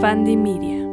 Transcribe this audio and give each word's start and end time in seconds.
Media. 0.00 0.88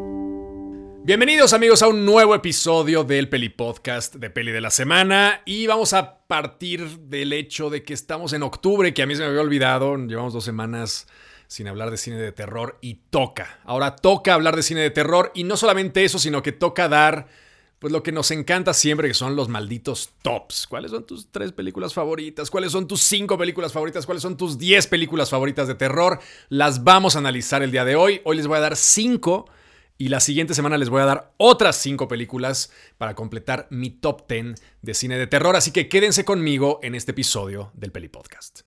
Bienvenidos 1.06 1.54
amigos 1.54 1.82
a 1.82 1.88
un 1.88 2.06
nuevo 2.06 2.36
episodio 2.36 3.06
del 3.06 3.30
Peli 3.30 3.48
Podcast 3.48 4.16
de 4.16 4.30
Peli 4.30 4.52
de 4.52 4.60
la 4.60 4.70
Semana 4.70 5.44
y 5.46 5.66
vamos 5.66 5.94
a 5.94 6.28
partir 6.28 6.86
del 7.00 7.32
hecho 7.32 7.70
de 7.70 7.84
que 7.84 7.94
estamos 7.94 8.34
en 8.34 8.44
octubre, 8.44 8.94
que 8.94 9.04
a 9.04 9.06
mí 9.06 9.16
se 9.16 9.22
me 9.22 9.30
había 9.30 9.40
olvidado, 9.40 9.96
llevamos 9.96 10.34
dos 10.34 10.44
semanas 10.44 11.08
sin 11.48 11.70
hablar 11.70 11.90
de 11.90 11.96
cine 11.96 12.18
de 12.18 12.34
terror 12.34 12.80
y 12.82 12.96
toca. 13.10 13.62
Ahora 13.64 13.96
toca 13.96 14.34
hablar 14.34 14.58
de 14.58 14.64
cine 14.64 14.82
de 14.82 14.92
terror 14.92 15.32
y 15.34 15.46
no 15.46 15.56
solamente 15.56 16.04
eso, 16.04 16.20
sino 16.20 16.44
que 16.44 16.52
toca 16.52 16.90
dar 16.90 17.30
pues 17.80 17.94
lo 17.94 18.02
que 18.04 18.12
nos 18.12 18.32
encanta 18.32 18.74
siempre, 18.74 19.08
que 19.08 19.14
son 19.14 19.36
los 19.36 19.50
malditos 19.50 20.12
tops. 20.22 20.68
¿Cuáles 20.68 20.92
son 20.92 21.06
tus 21.06 21.32
tres 21.32 21.52
películas 21.52 21.94
favoritas? 21.94 22.50
¿Cuáles 22.50 22.72
son 22.72 22.88
tus 22.88 23.02
cinco 23.02 23.38
películas 23.38 23.74
favoritas? 23.74 24.06
¿Cuáles 24.06 24.24
son 24.24 24.38
tus 24.38 24.58
diez 24.58 24.88
películas 24.88 25.30
favoritas 25.30 25.68
de 25.68 25.76
terror? 25.76 26.20
Las 26.50 26.84
vamos 26.84 27.16
a 27.16 27.20
analizar 27.20 27.62
el 27.62 27.72
día 27.72 27.86
de 27.86 27.96
hoy. 27.96 28.22
Hoy 28.24 28.38
les 28.38 28.48
voy 28.48 28.58
a 28.58 28.62
dar 28.62 28.76
cinco 28.76 29.50
y 29.98 30.10
la 30.10 30.20
siguiente 30.20 30.54
semana 30.54 30.78
les 30.78 30.90
voy 30.90 31.02
a 31.02 31.06
dar 31.06 31.34
otras 31.38 31.76
cinco 31.76 32.08
películas 32.08 32.72
para 32.98 33.16
completar 33.16 33.68
mi 33.70 33.90
top 33.90 34.28
ten 34.28 34.56
de 34.82 34.94
cine 34.94 35.18
de 35.18 35.28
terror. 35.28 35.56
Así 35.56 35.72
que 35.72 35.90
quédense 35.90 36.26
conmigo 36.26 36.80
en 36.84 36.96
este 36.96 37.12
episodio 37.12 37.72
del 37.76 37.92
Peli 37.92 38.08
Podcast. 38.08 38.62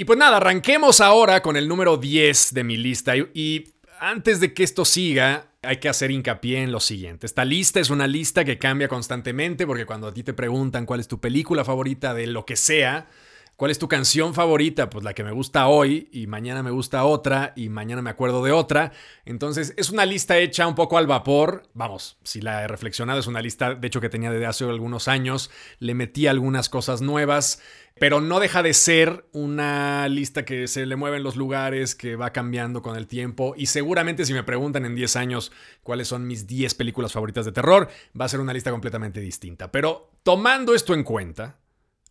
Y 0.00 0.06
pues 0.06 0.18
nada, 0.18 0.38
arranquemos 0.38 1.02
ahora 1.02 1.42
con 1.42 1.58
el 1.58 1.68
número 1.68 1.98
10 1.98 2.54
de 2.54 2.64
mi 2.64 2.78
lista. 2.78 3.14
Y, 3.18 3.74
antes 4.00 4.40
de 4.40 4.54
que 4.54 4.62
esto 4.62 4.86
siga, 4.86 5.48
hay 5.60 5.76
que 5.76 5.90
hacer 5.90 6.10
hincapié 6.10 6.62
en 6.62 6.72
lo 6.72 6.80
siguiente. 6.80 7.26
Esta 7.26 7.44
lista 7.44 7.80
es 7.80 7.90
una 7.90 8.06
lista 8.06 8.42
que 8.42 8.56
cambia 8.56 8.88
constantemente 8.88 9.66
porque 9.66 9.84
cuando 9.84 10.06
a 10.06 10.14
ti 10.14 10.22
te 10.22 10.32
preguntan 10.32 10.86
cuál 10.86 11.00
es 11.00 11.06
tu 11.06 11.20
película 11.20 11.66
favorita 11.66 12.14
de 12.14 12.28
lo 12.28 12.46
que 12.46 12.56
sea, 12.56 13.10
¿Cuál 13.60 13.72
es 13.72 13.78
tu 13.78 13.88
canción 13.88 14.32
favorita? 14.32 14.88
Pues 14.88 15.04
la 15.04 15.12
que 15.12 15.22
me 15.22 15.32
gusta 15.32 15.68
hoy 15.68 16.08
y 16.12 16.26
mañana 16.26 16.62
me 16.62 16.70
gusta 16.70 17.04
otra 17.04 17.52
y 17.54 17.68
mañana 17.68 18.00
me 18.00 18.08
acuerdo 18.08 18.42
de 18.42 18.52
otra. 18.52 18.92
Entonces 19.26 19.74
es 19.76 19.90
una 19.90 20.06
lista 20.06 20.38
hecha 20.38 20.66
un 20.66 20.74
poco 20.74 20.96
al 20.96 21.06
vapor. 21.06 21.64
Vamos, 21.74 22.16
si 22.22 22.40
la 22.40 22.62
he 22.62 22.68
reflexionado, 22.68 23.20
es 23.20 23.26
una 23.26 23.42
lista 23.42 23.74
de 23.74 23.86
hecho 23.86 24.00
que 24.00 24.08
tenía 24.08 24.30
desde 24.30 24.46
hace 24.46 24.64
algunos 24.64 25.08
años. 25.08 25.50
Le 25.78 25.92
metí 25.92 26.26
algunas 26.26 26.70
cosas 26.70 27.02
nuevas, 27.02 27.60
pero 27.98 28.22
no 28.22 28.40
deja 28.40 28.62
de 28.62 28.72
ser 28.72 29.26
una 29.32 30.08
lista 30.08 30.46
que 30.46 30.66
se 30.66 30.86
le 30.86 30.96
mueven 30.96 31.22
los 31.22 31.36
lugares, 31.36 31.94
que 31.94 32.16
va 32.16 32.32
cambiando 32.32 32.80
con 32.80 32.96
el 32.96 33.06
tiempo. 33.06 33.52
Y 33.58 33.66
seguramente 33.66 34.24
si 34.24 34.32
me 34.32 34.42
preguntan 34.42 34.86
en 34.86 34.94
10 34.94 35.16
años 35.16 35.52
cuáles 35.82 36.08
son 36.08 36.26
mis 36.26 36.46
10 36.46 36.72
películas 36.76 37.12
favoritas 37.12 37.44
de 37.44 37.52
terror, 37.52 37.90
va 38.18 38.24
a 38.24 38.28
ser 38.30 38.40
una 38.40 38.54
lista 38.54 38.70
completamente 38.70 39.20
distinta. 39.20 39.70
Pero 39.70 40.12
tomando 40.22 40.74
esto 40.74 40.94
en 40.94 41.04
cuenta, 41.04 41.58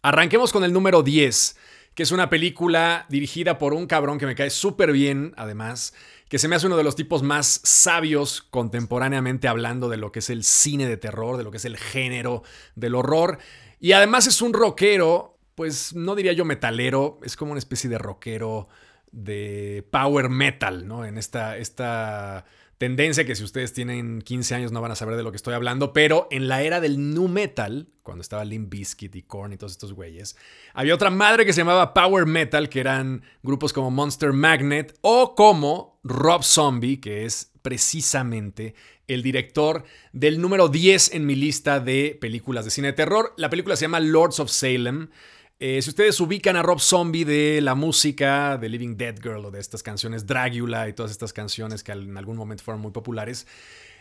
Arranquemos 0.02 0.53
con 0.53 0.64
el 0.64 0.72
número 0.72 1.03
10, 1.03 1.58
que 1.94 2.03
es 2.03 2.11
una 2.11 2.30
película 2.30 3.05
dirigida 3.09 3.58
por 3.58 3.73
un 3.73 3.86
cabrón 3.86 4.17
que 4.17 4.25
me 4.25 4.36
cae 4.36 4.50
súper 4.50 4.94
bien, 4.94 5.33
además, 5.36 5.94
que 6.30 6.39
se 6.39 6.47
me 6.47 6.56
hace 6.56 6.67
uno 6.67 6.78
de 6.78 6.86
los 6.86 6.95
tipos 6.95 7.22
más 7.22 7.59
sabios 7.66 8.41
contemporáneamente 8.50 9.50
hablando 9.50 9.89
de 9.89 9.97
lo 9.97 10.14
que 10.14 10.19
es 10.19 10.30
el 10.30 10.45
cine 10.45 10.88
de 10.88 10.95
terror, 10.95 11.36
de 11.36 11.44
lo 11.44 11.52
que 11.52 11.58
es 11.58 11.66
el 11.66 11.75
género 11.75 12.44
del 12.75 12.95
horror. 12.95 13.39
Y 13.81 13.91
además 13.91 14.25
es 14.28 14.41
un 14.41 14.53
rockero, 14.53 15.38
pues 15.56 15.94
no 15.94 16.16
diría 16.16 16.31
yo 16.31 16.45
metalero, 16.45 17.19
es 17.23 17.36
como 17.36 17.52
una 17.52 17.59
especie 17.59 17.89
de 17.89 17.97
rockero 17.97 18.69
de 19.11 19.86
power 19.91 20.30
metal, 20.30 20.88
¿no? 20.88 21.03
En 21.03 21.17
esta, 21.17 21.58
esta 21.58 22.45
tendencia 22.80 23.25
que 23.25 23.35
si 23.35 23.44
ustedes 23.44 23.73
tienen 23.73 24.22
15 24.22 24.55
años 24.55 24.72
no 24.72 24.81
van 24.81 24.91
a 24.91 24.95
saber 24.95 25.17
de 25.17 25.23
lo 25.23 25.31
que 25.31 25.35
estoy 25.35 25.53
hablando, 25.53 25.91
pero 25.91 26.27
en 26.31 26.47
la 26.47 26.63
era 26.63 26.80
del 26.80 27.13
nu 27.13 27.27
metal, 27.27 27.89
cuando 28.03 28.22
estaba 28.22 28.45
Limp 28.45 28.72
Bizkit 28.72 29.13
y 29.17 29.22
Korn 29.22 29.52
y 29.52 29.58
todos 29.58 29.73
estos 29.73 29.91
güeyes, 29.91 30.38
había 30.73 30.95
otra 30.95 31.09
madre 31.09 31.45
que 31.45 31.52
se 31.52 31.59
llamaba 31.59 31.94
Power 31.94 32.25
Metal, 32.25 32.69
que 32.69 32.80
eran 32.80 33.22
grupos 33.44 33.73
como 33.73 33.91
Monster 33.91 34.31
Magnet 34.31 34.97
o 35.02 35.35
como 35.35 36.00
Rob 36.05 36.44
Zombie, 36.44 37.02
que 37.02 37.25
es 37.25 37.51
precisamente 37.62 38.75
el 39.07 39.23
director 39.23 39.84
del 40.13 40.40
número 40.40 40.69
10 40.69 41.16
en 41.16 41.25
mi 41.25 41.35
lista 41.35 41.81
de 41.81 42.17
películas 42.22 42.63
de 42.63 42.72
cine 42.72 42.88
de 42.88 42.94
terror. 42.94 43.34
La 43.35 43.50
película 43.50 43.75
se 43.75 43.81
llama 43.81 44.00
Lords 44.00 44.40
of 44.40 44.50
Salem. 44.50 45.09
Eh, 45.62 45.81
si 45.81 45.90
ustedes 45.90 46.18
ubican 46.22 46.56
a 46.56 46.64
Rob 46.64 46.80
Zombie 46.80 47.25
de 47.25 47.59
la 47.59 47.75
música 47.75 48.58
de 48.58 48.70
Living 48.70 48.96
Dead 48.96 49.16
Girl 49.22 49.44
o 49.46 49.52
de 49.52 49.59
estas 49.59 49.84
canciones 49.84 50.25
Dragula 50.25 50.88
y 50.88 50.94
todas 50.94 51.12
estas 51.12 51.34
canciones 51.34 51.84
que 51.84 51.92
en 51.92 52.18
algún 52.18 52.38
momento 52.38 52.64
fueron 52.64 52.81
muy 52.81 52.92
populares, 52.92 53.46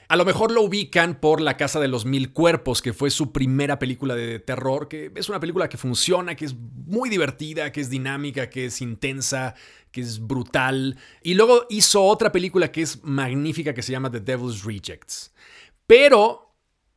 a 0.07 0.15
lo 0.15 0.25
mejor 0.25 0.53
lo 0.53 0.63
ubican 0.63 1.19
por 1.19 1.41
La 1.41 1.57
Casa 1.57 1.81
de 1.81 1.89
los 1.89 2.07
Mil 2.07 2.33
Cuerpos, 2.33 2.81
que 2.81 2.93
fue 2.93 3.11
su 3.11 3.33
primera 3.33 3.81
película 3.81 4.15
de 4.15 4.39
terror, 4.39 4.87
que 4.87 5.11
es 5.17 5.29
una 5.29 5.41
película 5.41 5.69
que 5.69 5.77
funciona, 5.77 6.37
que 6.37 6.45
es 6.45 6.55
muy 6.55 7.11
divertida, 7.11 7.73
que 7.73 7.81
es 7.81 7.91
dinámica, 7.91 8.49
que 8.49 8.67
es 8.67 8.81
intensa, 8.81 9.57
que 9.91 10.01
es 10.01 10.21
brutal. 10.21 10.97
Y 11.23 11.35
luego 11.35 11.67
hizo 11.71 12.05
otra 12.05 12.31
película 12.31 12.71
que 12.71 12.83
es 12.83 13.03
magnífica 13.03 13.75
que 13.75 13.83
se 13.83 13.91
llama 13.91 14.13
The 14.13 14.21
Devil's 14.21 14.63
Rejects. 14.65 15.35
Pero 15.89 16.48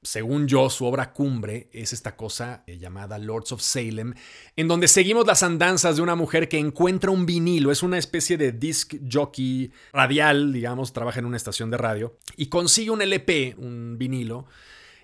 según 0.03 0.47
yo, 0.47 0.69
su 0.69 0.85
obra 0.85 1.13
cumbre 1.13 1.69
es 1.71 1.93
esta 1.93 2.15
cosa 2.15 2.63
eh, 2.65 2.77
llamada 2.77 3.19
Lords 3.19 3.51
of 3.51 3.61
Salem, 3.61 4.15
en 4.55 4.67
donde 4.67 4.87
seguimos 4.87 5.27
las 5.27 5.43
andanzas 5.43 5.95
de 5.95 6.01
una 6.01 6.15
mujer 6.15 6.49
que 6.49 6.57
encuentra 6.57 7.11
un 7.11 7.25
vinilo, 7.25 7.71
es 7.71 7.83
una 7.83 7.99
especie 7.99 8.37
de 8.37 8.51
disc 8.51 8.95
jockey 9.11 9.71
radial, 9.93 10.53
digamos, 10.53 10.91
trabaja 10.91 11.19
en 11.19 11.25
una 11.25 11.37
estación 11.37 11.69
de 11.69 11.77
radio, 11.77 12.17
y 12.35 12.47
consigue 12.47 12.89
un 12.89 13.01
LP, 13.01 13.55
un 13.57 13.97
vinilo, 13.99 14.47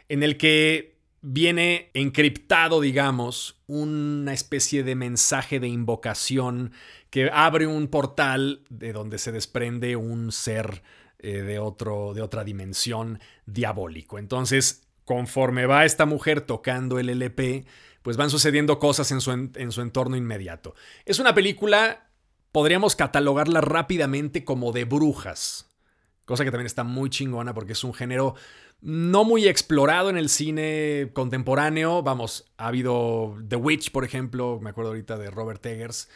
en 0.10 0.24
el 0.24 0.38
que 0.38 0.98
viene 1.22 1.92
encriptado, 1.94 2.82
digamos, 2.82 3.62
una 3.68 4.34
especie 4.34 4.84
de 4.84 4.96
mensaje 4.96 5.60
de 5.60 5.68
invocación 5.68 6.72
que 7.12 7.30
abre 7.32 7.68
un 7.68 7.88
portal 7.88 8.64
de 8.70 8.94
donde 8.94 9.18
se 9.20 9.32
desprende 9.32 9.96
un 9.96 10.32
ser 10.32 10.82
eh, 11.20 11.42
de, 11.42 11.60
otro, 11.60 12.14
de 12.14 12.22
otra 12.22 12.44
dimensión 12.44 13.20
diabólico. 13.46 14.20
Entonces, 14.20 14.87
conforme 15.08 15.66
va 15.66 15.86
esta 15.86 16.06
mujer 16.06 16.42
tocando 16.42 17.00
el 17.00 17.10
LP, 17.10 17.66
pues 18.02 18.18
van 18.18 18.30
sucediendo 18.30 18.78
cosas 18.78 19.10
en 19.12 19.22
su, 19.22 19.32
en 19.32 19.72
su 19.72 19.82
entorno 19.82 20.18
inmediato. 20.18 20.76
Es 21.06 21.20
una 21.20 21.34
película, 21.34 22.10
podríamos 22.52 22.98
catalogarla 22.98 23.62
rápidamente 23.62 24.44
como 24.44 24.74
de 24.74 24.84
brujas, 24.84 25.72
cosa 26.26 26.44
que 26.44 26.52
también 26.52 26.66
está 26.66 26.84
muy 26.84 27.10
chingona 27.10 27.54
porque 27.54 27.72
es 27.72 27.86
un 27.86 27.94
género 27.94 28.36
no 28.82 29.24
muy 29.24 29.48
explorado 29.48 30.10
en 30.10 30.18
el 30.18 30.28
cine 30.28 31.10
contemporáneo. 31.14 32.04
Vamos, 32.04 32.52
ha 32.58 32.68
habido 32.68 33.38
The 33.48 33.56
Witch, 33.56 33.92
por 33.92 34.04
ejemplo, 34.04 34.60
me 34.62 34.72
acuerdo 34.72 34.90
ahorita 34.92 35.18
de 35.18 35.32
Robert 35.32 35.66
Eggers, 35.66 36.10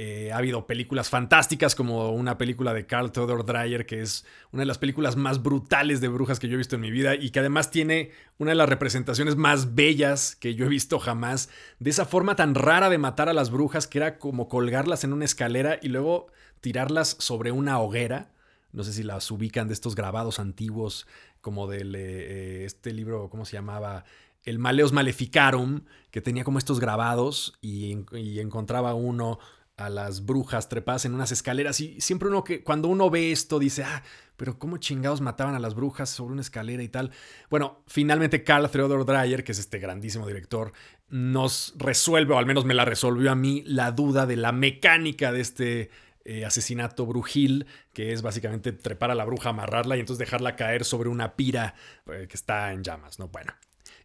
eh, 0.00 0.30
ha 0.30 0.36
habido 0.36 0.64
películas 0.64 1.08
fantásticas 1.08 1.74
como 1.74 2.12
una 2.12 2.38
película 2.38 2.72
de 2.72 2.86
Carl 2.86 3.10
Theodor 3.10 3.44
Dreyer, 3.44 3.84
que 3.84 4.00
es 4.00 4.24
una 4.52 4.62
de 4.62 4.66
las 4.66 4.78
películas 4.78 5.16
más 5.16 5.42
brutales 5.42 6.00
de 6.00 6.06
brujas 6.06 6.38
que 6.38 6.46
yo 6.46 6.54
he 6.54 6.56
visto 6.56 6.76
en 6.76 6.82
mi 6.82 6.92
vida 6.92 7.16
y 7.16 7.30
que 7.30 7.40
además 7.40 7.72
tiene 7.72 8.12
una 8.38 8.52
de 8.52 8.54
las 8.54 8.68
representaciones 8.68 9.34
más 9.34 9.74
bellas 9.74 10.36
que 10.36 10.54
yo 10.54 10.66
he 10.66 10.68
visto 10.68 11.00
jamás, 11.00 11.48
de 11.80 11.90
esa 11.90 12.04
forma 12.04 12.36
tan 12.36 12.54
rara 12.54 12.90
de 12.90 12.98
matar 12.98 13.28
a 13.28 13.32
las 13.32 13.50
brujas 13.50 13.88
que 13.88 13.98
era 13.98 14.20
como 14.20 14.48
colgarlas 14.48 15.02
en 15.02 15.12
una 15.12 15.24
escalera 15.24 15.80
y 15.82 15.88
luego 15.88 16.28
tirarlas 16.60 17.16
sobre 17.18 17.50
una 17.50 17.80
hoguera. 17.80 18.30
No 18.70 18.84
sé 18.84 18.92
si 18.92 19.02
las 19.02 19.28
ubican 19.32 19.66
de 19.66 19.74
estos 19.74 19.96
grabados 19.96 20.38
antiguos, 20.38 21.08
como 21.40 21.66
del 21.66 21.96
eh, 21.96 22.00
eh, 22.02 22.64
este 22.66 22.92
libro, 22.92 23.30
¿cómo 23.30 23.44
se 23.44 23.54
llamaba? 23.54 24.04
El 24.44 24.60
Maleos 24.60 24.92
Maleficarum, 24.92 25.80
que 26.12 26.20
tenía 26.20 26.44
como 26.44 26.58
estos 26.58 26.78
grabados 26.78 27.58
y, 27.60 27.96
y 28.12 28.38
encontraba 28.38 28.94
uno 28.94 29.40
a 29.78 29.88
las 29.88 30.26
brujas 30.26 30.68
trepadas 30.68 31.04
en 31.04 31.14
unas 31.14 31.32
escaleras 31.32 31.80
y 31.80 32.00
siempre 32.00 32.28
uno 32.28 32.44
que 32.44 32.62
cuando 32.62 32.88
uno 32.88 33.08
ve 33.10 33.32
esto 33.32 33.58
dice, 33.58 33.84
ah, 33.84 34.02
pero 34.36 34.58
cómo 34.58 34.76
chingados 34.78 35.20
mataban 35.20 35.54
a 35.54 35.60
las 35.60 35.74
brujas 35.74 36.10
sobre 36.10 36.32
una 36.32 36.42
escalera 36.42 36.82
y 36.82 36.88
tal. 36.88 37.12
Bueno, 37.48 37.82
finalmente 37.86 38.42
Carl 38.42 38.68
Theodor 38.70 39.06
Dreyer, 39.06 39.44
que 39.44 39.52
es 39.52 39.58
este 39.58 39.78
grandísimo 39.78 40.26
director, 40.26 40.72
nos 41.08 41.74
resuelve, 41.78 42.34
o 42.34 42.38
al 42.38 42.46
menos 42.46 42.64
me 42.64 42.74
la 42.74 42.84
resolvió 42.84 43.30
a 43.30 43.36
mí, 43.36 43.62
la 43.66 43.92
duda 43.92 44.26
de 44.26 44.36
la 44.36 44.52
mecánica 44.52 45.32
de 45.32 45.40
este 45.40 45.90
eh, 46.24 46.44
asesinato 46.44 47.06
brujil, 47.06 47.66
que 47.92 48.12
es 48.12 48.20
básicamente 48.20 48.72
trepar 48.72 49.12
a 49.12 49.14
la 49.14 49.24
bruja, 49.24 49.50
amarrarla 49.50 49.96
y 49.96 50.00
entonces 50.00 50.18
dejarla 50.18 50.56
caer 50.56 50.84
sobre 50.84 51.08
una 51.08 51.36
pira 51.36 51.74
eh, 52.12 52.26
que 52.28 52.36
está 52.36 52.72
en 52.72 52.82
llamas, 52.82 53.18
¿no? 53.18 53.28
Bueno. 53.28 53.52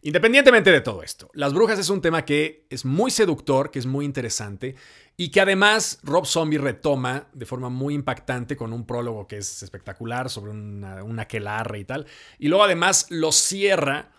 Independientemente 0.06 0.70
de 0.70 0.82
todo 0.82 1.02
esto, 1.02 1.30
las 1.32 1.54
brujas 1.54 1.78
es 1.78 1.88
un 1.88 2.02
tema 2.02 2.26
que 2.26 2.66
es 2.68 2.84
muy 2.84 3.10
seductor, 3.10 3.70
que 3.70 3.78
es 3.78 3.86
muy 3.86 4.04
interesante 4.04 4.76
y 5.16 5.30
que 5.30 5.40
además 5.40 5.98
Rob 6.02 6.26
Zombie 6.26 6.58
retoma 6.58 7.28
de 7.32 7.46
forma 7.46 7.70
muy 7.70 7.94
impactante 7.94 8.54
con 8.54 8.74
un 8.74 8.84
prólogo 8.84 9.26
que 9.26 9.38
es 9.38 9.62
espectacular 9.62 10.28
sobre 10.28 10.50
una, 10.50 11.22
aquelarre 11.22 11.78
y 11.78 11.84
tal. 11.86 12.06
Y 12.38 12.48
luego 12.48 12.64
además 12.64 13.06
lo 13.08 13.32
cierra 13.32 14.10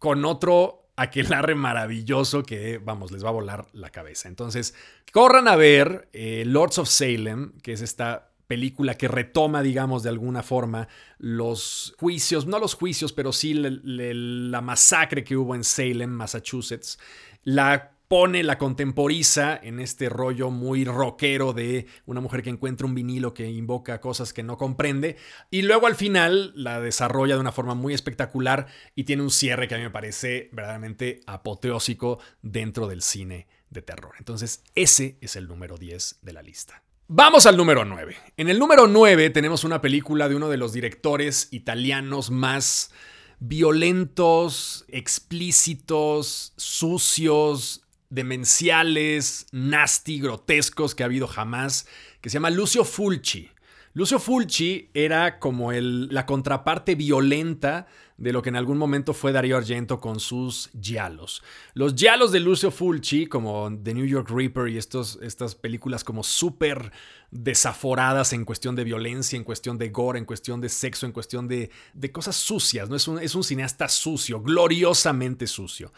con 0.00 0.24
otro 0.24 0.88
aquelarre 0.96 1.54
maravilloso 1.54 2.42
que, 2.42 2.78
vamos, 2.78 3.12
les 3.12 3.24
va 3.24 3.28
a 3.28 3.32
volar 3.32 3.66
la 3.72 3.90
cabeza. 3.90 4.26
Entonces, 4.28 4.74
corran 5.12 5.46
a 5.46 5.54
ver 5.54 6.08
eh, 6.12 6.42
Lords 6.44 6.78
of 6.78 6.88
Salem, 6.88 7.52
que 7.62 7.74
es 7.74 7.82
esta 7.82 8.29
película 8.50 8.96
que 8.96 9.06
retoma, 9.06 9.62
digamos, 9.62 10.02
de 10.02 10.08
alguna 10.08 10.42
forma 10.42 10.88
los 11.18 11.94
juicios, 12.00 12.46
no 12.46 12.58
los 12.58 12.74
juicios, 12.74 13.12
pero 13.12 13.32
sí 13.32 13.54
la 13.54 14.60
masacre 14.60 15.22
que 15.22 15.36
hubo 15.36 15.54
en 15.54 15.62
Salem, 15.62 16.10
Massachusetts, 16.10 16.98
la 17.44 17.92
pone, 18.08 18.42
la 18.42 18.58
contemporiza 18.58 19.56
en 19.62 19.78
este 19.78 20.08
rollo 20.08 20.50
muy 20.50 20.84
rockero 20.84 21.52
de 21.52 21.86
una 22.06 22.20
mujer 22.20 22.42
que 22.42 22.50
encuentra 22.50 22.88
un 22.88 22.96
vinilo 22.96 23.34
que 23.34 23.48
invoca 23.48 24.00
cosas 24.00 24.32
que 24.32 24.42
no 24.42 24.58
comprende 24.58 25.16
y 25.48 25.62
luego 25.62 25.86
al 25.86 25.94
final 25.94 26.52
la 26.56 26.80
desarrolla 26.80 27.36
de 27.36 27.40
una 27.40 27.52
forma 27.52 27.76
muy 27.76 27.94
espectacular 27.94 28.66
y 28.96 29.04
tiene 29.04 29.22
un 29.22 29.30
cierre 29.30 29.68
que 29.68 29.76
a 29.76 29.78
mí 29.78 29.84
me 29.84 29.90
parece 29.90 30.48
verdaderamente 30.50 31.20
apoteósico 31.28 32.18
dentro 32.42 32.88
del 32.88 33.02
cine 33.02 33.46
de 33.70 33.82
terror. 33.82 34.16
Entonces 34.18 34.64
ese 34.74 35.18
es 35.20 35.36
el 35.36 35.46
número 35.46 35.78
10 35.78 36.18
de 36.22 36.32
la 36.32 36.42
lista. 36.42 36.82
Vamos 37.12 37.44
al 37.46 37.56
número 37.56 37.84
9. 37.84 38.16
En 38.36 38.48
el 38.50 38.60
número 38.60 38.86
9 38.86 39.30
tenemos 39.30 39.64
una 39.64 39.80
película 39.80 40.28
de 40.28 40.36
uno 40.36 40.48
de 40.48 40.56
los 40.56 40.72
directores 40.72 41.48
italianos 41.50 42.30
más 42.30 42.92
violentos, 43.40 44.84
explícitos, 44.86 46.52
sucios, 46.56 47.82
demenciales, 48.10 49.46
nasty, 49.50 50.20
grotescos 50.20 50.94
que 50.94 51.02
ha 51.02 51.06
habido 51.06 51.26
jamás, 51.26 51.88
que 52.20 52.30
se 52.30 52.34
llama 52.34 52.50
Lucio 52.50 52.84
Fulci. 52.84 53.50
Lucio 53.92 54.20
Fulci 54.20 54.88
era 54.94 55.40
como 55.40 55.72
el, 55.72 56.08
la 56.14 56.24
contraparte 56.24 56.94
violenta 56.94 57.88
de 58.18 58.32
lo 58.32 58.40
que 58.40 58.50
en 58.50 58.56
algún 58.56 58.78
momento 58.78 59.14
fue 59.14 59.32
Darío 59.32 59.56
Argento 59.56 59.98
con 59.98 60.20
sus 60.20 60.70
giallos. 60.80 61.42
Los 61.74 61.94
giallos 61.96 62.30
de 62.30 62.38
Lucio 62.38 62.70
Fulci, 62.70 63.26
como 63.26 63.68
The 63.82 63.94
New 63.94 64.06
York 64.06 64.30
Reaper 64.30 64.68
y 64.68 64.78
estos, 64.78 65.18
estas 65.22 65.56
películas 65.56 66.04
como 66.04 66.22
súper 66.22 66.92
desaforadas 67.32 68.32
en 68.32 68.44
cuestión 68.44 68.76
de 68.76 68.84
violencia, 68.84 69.36
en 69.36 69.42
cuestión 69.42 69.76
de 69.76 69.88
gore, 69.88 70.20
en 70.20 70.24
cuestión 70.24 70.60
de 70.60 70.68
sexo, 70.68 71.06
en 71.06 71.12
cuestión 71.12 71.48
de, 71.48 71.70
de 71.92 72.12
cosas 72.12 72.36
sucias, 72.36 72.88
¿no? 72.88 72.94
Es 72.94 73.08
un, 73.08 73.18
es 73.18 73.34
un 73.34 73.42
cineasta 73.42 73.88
sucio, 73.88 74.40
gloriosamente 74.40 75.48
sucio. 75.48 75.92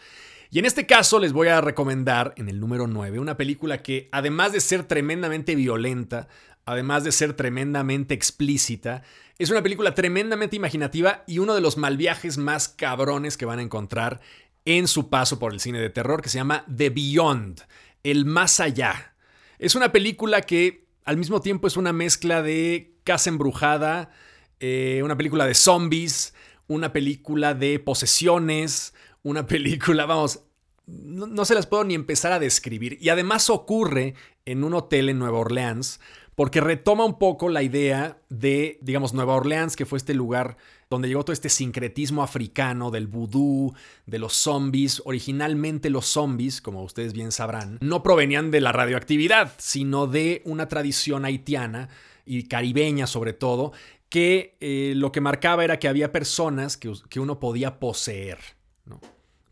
Y 0.49 0.59
en 0.59 0.65
este 0.65 0.85
caso 0.85 1.19
les 1.19 1.33
voy 1.33 1.47
a 1.47 1.61
recomendar 1.61 2.33
en 2.37 2.47
el 2.47 2.59
número 2.59 2.85
9 2.85 3.19
una 3.19 3.37
película 3.37 3.81
que 3.81 4.07
además 4.11 4.51
de 4.51 4.61
ser 4.61 4.83
tremendamente 4.83 5.55
violenta, 5.55 6.27
además 6.65 7.03
de 7.03 7.11
ser 7.11 7.33
tremendamente 7.33 8.13
explícita, 8.13 9.03
es 9.37 9.49
una 9.49 9.63
película 9.63 9.95
tremendamente 9.95 10.55
imaginativa 10.55 11.23
y 11.27 11.39
uno 11.39 11.55
de 11.55 11.61
los 11.61 11.77
mal 11.77 11.97
viajes 11.97 12.37
más 12.37 12.69
cabrones 12.69 13.37
que 13.37 13.45
van 13.45 13.59
a 13.59 13.63
encontrar 13.63 14.21
en 14.65 14.87
su 14.87 15.09
paso 15.09 15.39
por 15.39 15.53
el 15.53 15.59
cine 15.59 15.79
de 15.79 15.89
terror 15.89 16.21
que 16.21 16.29
se 16.29 16.37
llama 16.37 16.65
The 16.73 16.89
Beyond, 16.89 17.61
el 18.03 18.25
más 18.25 18.59
allá. 18.59 19.15
Es 19.59 19.75
una 19.75 19.91
película 19.91 20.41
que 20.41 20.85
al 21.03 21.17
mismo 21.17 21.41
tiempo 21.41 21.67
es 21.67 21.77
una 21.77 21.93
mezcla 21.93 22.41
de 22.41 22.95
casa 23.03 23.29
embrujada, 23.29 24.11
eh, 24.59 25.01
una 25.03 25.17
película 25.17 25.45
de 25.45 25.53
zombies, 25.53 26.33
una 26.67 26.93
película 26.93 27.53
de 27.53 27.79
posesiones, 27.79 28.93
una 29.21 29.47
película, 29.47 30.05
vamos, 30.05 30.41
no, 30.85 31.45
se 31.45 31.55
las 31.55 31.67
puedo 31.67 31.83
ni 31.83 31.95
empezar 31.95 32.31
a 32.31 32.39
describir. 32.39 32.97
Y 33.01 33.09
además 33.09 33.49
ocurre 33.49 34.15
en 34.45 34.63
un 34.63 34.73
hotel 34.73 35.09
en 35.09 35.19
Nueva 35.19 35.39
Orleans, 35.39 35.99
porque 36.35 36.61
retoma 36.61 37.05
un 37.05 37.17
poco 37.17 37.49
la 37.49 37.63
idea 37.63 38.17
de, 38.29 38.79
digamos, 38.81 39.13
Nueva 39.13 39.35
Orleans, 39.35 39.75
que 39.75 39.85
fue 39.85 39.97
este 39.97 40.13
lugar 40.13 40.57
donde 40.89 41.07
llegó 41.07 41.23
todo 41.23 41.33
este 41.33 41.49
sincretismo 41.49 42.23
africano 42.23 42.91
del 42.91 43.07
vudú, 43.07 43.73
de 44.05 44.19
los 44.19 44.33
zombies. 44.33 45.01
Originalmente 45.05 45.89
los 45.89 46.05
zombies, 46.05 46.61
como 46.61 46.83
ustedes 46.83 47.13
bien 47.13 47.31
sabrán, 47.31 47.77
no 47.81 48.03
provenían 48.03 48.51
de 48.51 48.61
la 48.61 48.71
radioactividad, 48.71 49.53
sino 49.57 50.07
de 50.07 50.41
una 50.45 50.67
tradición 50.67 51.25
haitiana 51.25 51.89
y 52.25 52.43
caribeña 52.43 53.07
sobre 53.07 53.33
todo, 53.33 53.73
que 54.09 54.55
eh, 54.59 54.93
lo 54.95 55.11
que 55.11 55.21
marcaba 55.21 55.63
era 55.63 55.79
que 55.79 55.87
había 55.87 56.11
personas 56.11 56.77
que, 56.77 56.93
que 57.09 57.19
uno 57.19 57.39
podía 57.39 57.79
poseer. 57.79 58.37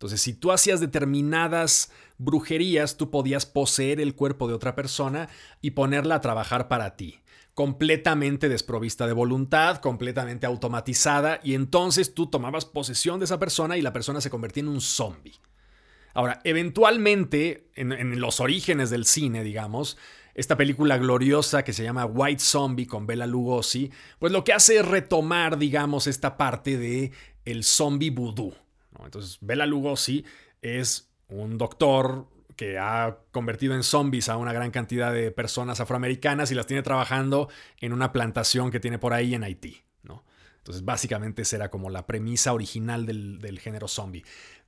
Entonces, 0.02 0.20
si 0.20 0.34
tú 0.34 0.52
hacías 0.52 0.80
determinadas 0.80 1.92
brujerías, 2.24 2.98
tú 2.98 3.10
podías 3.10 3.46
poseer 3.46 4.00
el 4.00 4.16
cuerpo 4.16 4.48
de 4.48 4.54
otra 4.54 4.76
persona 4.76 5.30
y 5.62 5.72
ponerla 5.72 6.16
a 6.16 6.22
trabajar 6.22 6.68
para 6.68 6.96
ti 6.96 7.22
completamente 7.54 8.50
desprovista 8.50 9.08
de 9.08 9.14
voluntad, 9.14 9.78
completamente 9.78 10.46
automatizada, 10.46 11.40
y 11.44 11.54
entonces 11.54 12.14
tú 12.14 12.28
tomabas 12.28 12.66
posesión 12.66 13.20
de 13.20 13.26
esa 13.26 13.40
persona 13.40 13.78
y 13.78 13.82
la 13.82 13.94
persona 13.94 14.22
se 14.22 14.30
convertía 14.30 14.62
en 14.62 14.70
un 14.70 14.82
zombie. 14.82 15.40
Ahora, 16.14 16.42
eventualmente, 16.44 17.70
en, 17.76 18.20
los 18.20 18.40
orígenes 18.40 18.90
del 18.90 19.06
cine, 19.06 19.44
digamos, 19.44 19.98
esta 20.34 20.58
película 20.58 20.98
gloriosa 20.98 21.64
que 21.64 21.74
se 21.74 21.84
llama 21.84 22.06
White 22.06 22.42
Zombie 22.42 22.88
con 22.88 23.06
Bela 23.06 23.28
Lugosi, 23.28 23.92
pues 24.20 24.32
lo 24.32 24.44
que 24.44 24.54
hace 24.54 24.78
es 24.78 24.86
retomar, 24.86 25.58
digamos, 25.58 26.08
esta 26.08 26.38
parte 26.38 26.78
de 26.78 27.12
el 27.46 27.64
zombie 27.64 28.12
voodoo. 28.12 28.56
Entonces, 29.04 29.38
Bela 29.42 29.66
Lugosi 29.66 30.26
es 30.62 31.11
un 31.32 31.58
doctor 31.58 32.28
que 32.56 32.78
ha 32.78 33.18
convertido 33.32 33.74
en 33.74 33.84
zombies 33.84 34.30
a 34.30 34.38
una 34.38 34.54
gran 34.54 34.72
cantidad 34.72 35.12
de 35.12 35.32
personas 35.32 35.80
afroamericanas 35.80 36.52
y 36.52 36.56
las 36.56 36.68
tiene 36.68 36.84
trabajando 36.84 37.50
en 37.80 37.94
una 37.94 38.12
plantación 38.12 38.70
que 38.70 38.80
tiene 38.80 39.00
por 39.00 39.14
ahí 39.14 39.34
en 39.34 39.44
Haití. 39.44 39.82
¿no? 40.04 40.24
Entonces, 40.58 40.86
básicamente 40.86 41.42
esa 41.42 41.56
era 41.56 41.72
como 41.72 41.90
la 41.90 42.06
premisa 42.06 42.54
original 42.54 43.06
del, 43.06 43.60
género 43.60 43.88
zombie. 43.88 44.24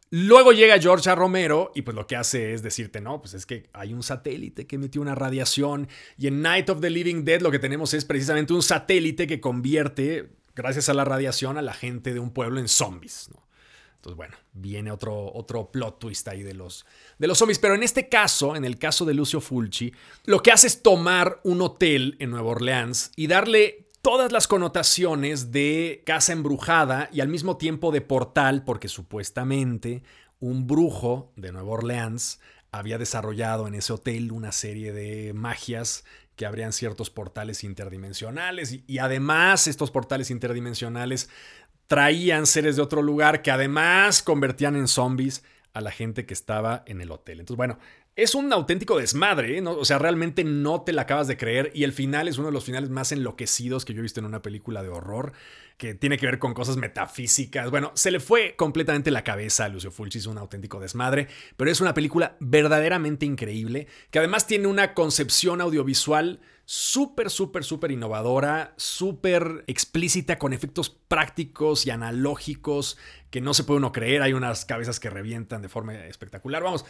Luego 0.09 0.53
llega 0.53 0.79
George. 0.79 1.13
Romero 1.13 1.71
y 1.75 1.81
pues 1.83 1.95
lo 1.95 2.07
que 2.07 2.15
hace 2.15 2.53
es 2.53 2.63
decirte, 2.63 3.01
no, 3.01 3.19
pues 3.19 3.33
es 3.33 3.45
que 3.45 3.69
hay 3.73 3.93
un 3.93 4.03
satélite 4.03 4.67
que 4.67 4.75
emitió 4.77 5.01
una 5.01 5.15
radiación 5.15 5.87
y 6.17 6.27
en 6.27 6.41
Night 6.41 6.69
of 6.69 6.81
the 6.81 6.89
Living 6.89 7.23
Dead 7.25 7.41
lo 7.41 7.51
que 7.51 7.59
tenemos 7.59 7.93
es 7.93 8.05
precisamente 8.05 8.53
un 8.53 8.61
satélite 8.61 9.27
que 9.27 9.39
convierte, 9.39 10.29
gracias 10.55 10.89
a 10.89 10.93
la 10.93 11.03
radiación, 11.03 11.57
a 11.57 11.61
la 11.61 11.73
gente 11.73 12.13
de 12.13 12.19
un 12.19 12.31
pueblo 12.31 12.59
en 12.59 12.67
zombies. 12.67 13.29
¿no? 13.33 13.42
Entonces, 14.03 14.17
bueno, 14.17 14.35
viene 14.51 14.91
otro, 14.91 15.31
otro 15.33 15.71
plot 15.71 15.97
twist 15.97 16.27
ahí 16.27 16.43
de 16.43 16.53
los, 16.53 16.85
de 17.17 17.25
los 17.25 17.37
zombies. 17.37 17.57
Pero 17.57 17.73
en 17.73 17.83
este 17.83 18.09
caso, 18.09 18.53
en 18.53 18.65
el 18.65 18.77
caso 18.77 19.05
de 19.05 19.13
Lucio 19.13 19.39
Fulci, 19.39 19.93
lo 20.25 20.41
que 20.43 20.51
hace 20.51 20.67
es 20.67 20.83
tomar 20.83 21.39
un 21.45 21.61
hotel 21.61 22.17
en 22.19 22.31
Nueva 22.31 22.49
Orleans 22.49 23.13
y 23.15 23.27
darle 23.27 23.87
todas 24.01 24.33
las 24.33 24.49
connotaciones 24.49 25.53
de 25.53 26.03
casa 26.05 26.33
embrujada 26.33 27.07
y 27.13 27.21
al 27.21 27.29
mismo 27.29 27.55
tiempo 27.55 27.93
de 27.93 28.01
portal, 28.01 28.65
porque 28.65 28.89
supuestamente 28.89 30.03
un 30.41 30.67
brujo 30.67 31.31
de 31.37 31.53
Nueva 31.53 31.71
Orleans 31.71 32.41
había 32.73 32.97
desarrollado 32.97 33.67
en 33.67 33.75
ese 33.75 33.93
hotel 33.93 34.33
una 34.33 34.51
serie 34.51 34.91
de 34.91 35.31
magias 35.31 36.03
que 36.35 36.45
abrían 36.45 36.73
ciertos 36.73 37.09
portales 37.09 37.63
interdimensionales 37.63 38.79
y, 38.87 38.97
además 38.97 39.67
estos 39.67 39.91
portales 39.91 40.31
interdimensionales 40.31 41.29
traían 41.87 42.45
seres 42.45 42.75
de 42.75 42.81
otro 42.81 43.01
lugar 43.01 43.41
que 43.41 43.51
además 43.51 44.23
convertían 44.23 44.75
en 44.75 44.87
zombies 44.87 45.43
a 45.73 45.81
la 45.81 45.91
gente 45.91 46.25
que 46.25 46.33
estaba 46.33 46.83
en 46.85 47.01
el 47.01 47.11
hotel. 47.11 47.39
Entonces, 47.39 47.57
bueno, 47.57 47.79
es 48.15 48.35
un 48.35 48.53
auténtico 48.53 48.97
desmadre, 48.97 49.57
¿eh? 49.57 49.61
¿no? 49.61 49.71
O 49.71 49.85
sea, 49.85 49.97
realmente 49.97 50.43
no 50.43 50.81
te 50.81 50.93
la 50.93 51.03
acabas 51.03 51.27
de 51.27 51.35
creer 51.35 51.71
y 51.73 51.83
el 51.83 51.93
final 51.93 52.27
es 52.27 52.37
uno 52.37 52.47
de 52.47 52.53
los 52.53 52.63
finales 52.63 52.91
más 52.91 53.11
enloquecidos 53.11 53.85
que 53.85 53.93
yo 53.93 53.99
he 53.99 54.03
visto 54.03 54.19
en 54.19 54.27
una 54.27 54.43
película 54.43 54.83
de 54.83 54.89
horror, 54.89 55.33
que 55.77 55.95
tiene 55.95 56.19
que 56.19 56.27
ver 56.27 56.37
con 56.37 56.53
cosas 56.53 56.77
metafísicas. 56.77 57.71
Bueno, 57.71 57.91
se 57.95 58.11
le 58.11 58.19
fue 58.19 58.55
completamente 58.55 59.09
la 59.09 59.23
cabeza 59.23 59.65
a 59.65 59.69
Lucio 59.69 59.89
Fulci, 59.89 60.19
es 60.19 60.27
un 60.27 60.37
auténtico 60.37 60.79
desmadre, 60.79 61.27
pero 61.57 61.71
es 61.71 61.81
una 61.81 61.95
película 61.95 62.37
verdaderamente 62.39 63.25
increíble, 63.25 63.87
que 64.11 64.19
además 64.19 64.45
tiene 64.45 64.67
una 64.67 64.93
concepción 64.93 65.59
audiovisual 65.59 66.39
súper, 66.65 67.29
súper, 67.29 67.63
súper 67.63 67.91
innovadora, 67.91 68.73
súper 68.77 69.63
explícita, 69.67 70.37
con 70.37 70.53
efectos 70.53 70.89
prácticos 70.89 71.85
y 71.85 71.91
analógicos 71.91 72.97
que 73.29 73.41
no 73.41 73.53
se 73.53 73.63
puede 73.63 73.79
uno 73.79 73.91
creer. 73.91 74.21
Hay 74.21 74.33
unas 74.33 74.65
cabezas 74.65 74.99
que 74.99 75.09
revientan 75.09 75.61
de 75.61 75.69
forma 75.69 75.95
espectacular. 76.05 76.63
Vamos, 76.63 76.85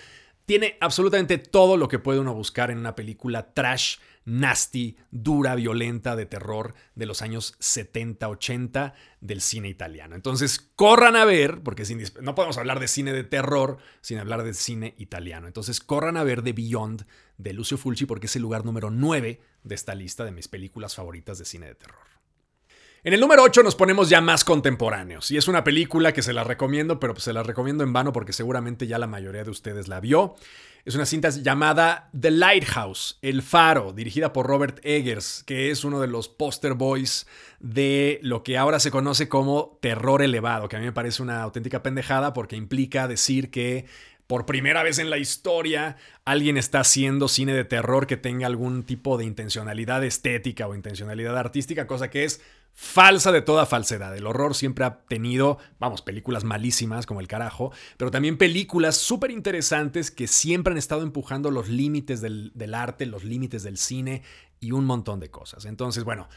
tiene 0.46 0.78
absolutamente 0.82 1.38
todo 1.38 1.78
lo 1.78 1.88
que 1.88 2.00
puede 2.00 2.20
uno 2.20 2.34
buscar 2.34 2.72
en 2.72 2.78
una 2.78 2.96
película 2.96 3.54
trash, 3.54 3.98
nasty, 4.26 4.98
dura, 5.12 5.56
violenta, 5.56 6.16
de 6.16 6.26
terror 6.26 6.74
de 6.96 7.06
los 7.06 7.22
años 7.22 7.58
70-80 7.60 8.94
del 9.22 9.42
cine 9.42 9.70
italiano. 9.70 10.16
Entonces, 10.16 10.60
corran 10.76 11.16
a 11.16 11.26
ver, 11.26 11.62
porque 11.62 11.84
no 12.22 12.36
podemos 12.36 12.58
hablar 12.58 12.80
de 12.80 12.88
cine 12.88 13.14
de 13.14 13.24
terror 13.24 13.78
sin 14.02 14.20
hablar 14.20 14.44
de 14.44 14.54
cine 14.54 14.96
italiano. 14.98 15.48
Entonces, 15.48 15.80
corran 15.80 16.18
a 16.18 16.24
ver 16.24 16.42
The 16.42 16.54
Beyond 16.54 17.06
de 17.38 17.54
Lucio 17.54 17.78
Fulci 17.78 18.06
porque 18.06 18.28
es 18.28 18.36
el 18.36 18.42
lugar 18.42 18.66
número 18.66 18.92
9 18.92 19.42
de 19.64 19.76
esta 19.76 19.96
lista 19.96 20.26
de 20.26 20.32
mis 20.32 20.48
películas 20.48 20.96
favoritas 20.96 21.40
de 21.40 21.46
cine 21.46 21.68
de 21.68 21.76
terror. 21.76 22.13
En 23.06 23.14
el 23.14 23.20
número 23.20 23.44
8 23.44 23.64
nos 23.64 23.76
ponemos 23.76 24.08
ya 24.08 24.22
más 24.22 24.46
contemporáneos 24.46 25.30
y 25.30 25.36
es 25.36 25.50
una 25.50 25.66
película 25.66 26.14
que 26.14 26.22
se 26.22 26.32
la 26.32 26.46
recomiendo, 26.46 27.02
pero 27.02 27.20
se 27.20 27.34
la 27.34 27.44
recomiendo 27.44 27.84
en 27.84 27.92
vano 27.92 28.14
porque 28.14 28.32
seguramente 28.32 28.88
ya 28.88 28.98
la 28.98 29.08
mayoría 29.08 29.44
de 29.44 29.50
ustedes 29.50 29.90
la 29.90 30.00
vio. 30.00 30.36
Es 30.86 30.96
una 30.96 31.06
cinta 31.06 31.30
llamada 31.30 32.10
The 32.18 32.32
Lighthouse, 32.32 33.20
El 33.22 33.42
Faro, 33.42 33.92
dirigida 33.92 34.32
por 34.32 34.48
Robert 34.48 34.80
Eggers, 34.84 35.44
que 35.46 35.70
es 35.70 35.84
uno 35.84 36.00
de 36.00 36.08
los 36.08 36.30
poster 36.30 36.76
boys 36.76 37.28
de 37.60 38.20
lo 38.22 38.42
que 38.42 38.58
ahora 38.58 38.80
se 38.80 38.92
conoce 38.92 39.28
como 39.28 39.78
terror 39.82 40.22
elevado, 40.22 40.70
que 40.70 40.78
a 40.78 40.80
mí 40.80 40.86
me 40.86 40.94
parece 40.94 41.22
una 41.22 41.42
auténtica 41.42 41.84
pendejada 41.84 42.32
porque 42.32 42.56
implica 42.56 43.10
decir 43.10 43.52
que 43.52 43.86
por 44.34 44.48
primera 44.48 44.82
vez 44.82 44.98
en 44.98 45.12
la 45.12 45.20
historia 45.20 45.96
alguien 46.26 46.58
está 46.58 46.80
haciendo 46.80 47.28
cine 47.28 47.54
de 47.54 47.66
terror 47.66 48.08
que 48.08 48.18
tenga 48.18 48.48
algún 48.48 48.82
tipo 48.82 49.16
de 49.16 49.26
intencionalidad 49.26 50.04
estética 50.04 50.68
o 50.68 50.74
intencionalidad 50.74 51.38
artística, 51.38 51.86
cosa 51.86 52.10
que 52.10 52.24
es 52.24 52.42
falsa 52.74 53.32
de 53.32 53.44
toda 53.44 53.68
falsedad. 53.68 54.18
El 54.18 54.26
horror 54.26 54.56
siempre 54.56 54.86
ha 54.86 55.02
tenido, 55.02 55.60
vamos, 55.78 56.02
películas 56.02 56.46
malísimas 56.46 57.06
como 57.06 57.20
el 57.20 57.28
carajo, 57.28 57.74
pero 57.98 58.10
también 58.10 58.40
películas 58.40 58.98
súper 58.98 59.30
interesantes 59.30 60.10
que 60.10 60.26
siempre 60.26 60.72
han 60.72 60.80
estado 60.80 61.04
empujando 61.04 61.52
los 61.52 61.70
límites 61.70 62.20
del, 62.20 62.52
del 62.56 62.74
arte, 62.74 63.06
los 63.06 63.24
límites 63.24 63.62
del 63.62 63.78
cine 63.78 64.24
y 64.60 64.72
un 64.72 64.86
montón 64.86 65.20
de 65.20 65.30
cosas. 65.30 65.66
Entonces, 65.66 66.06
bueno, 66.06 66.28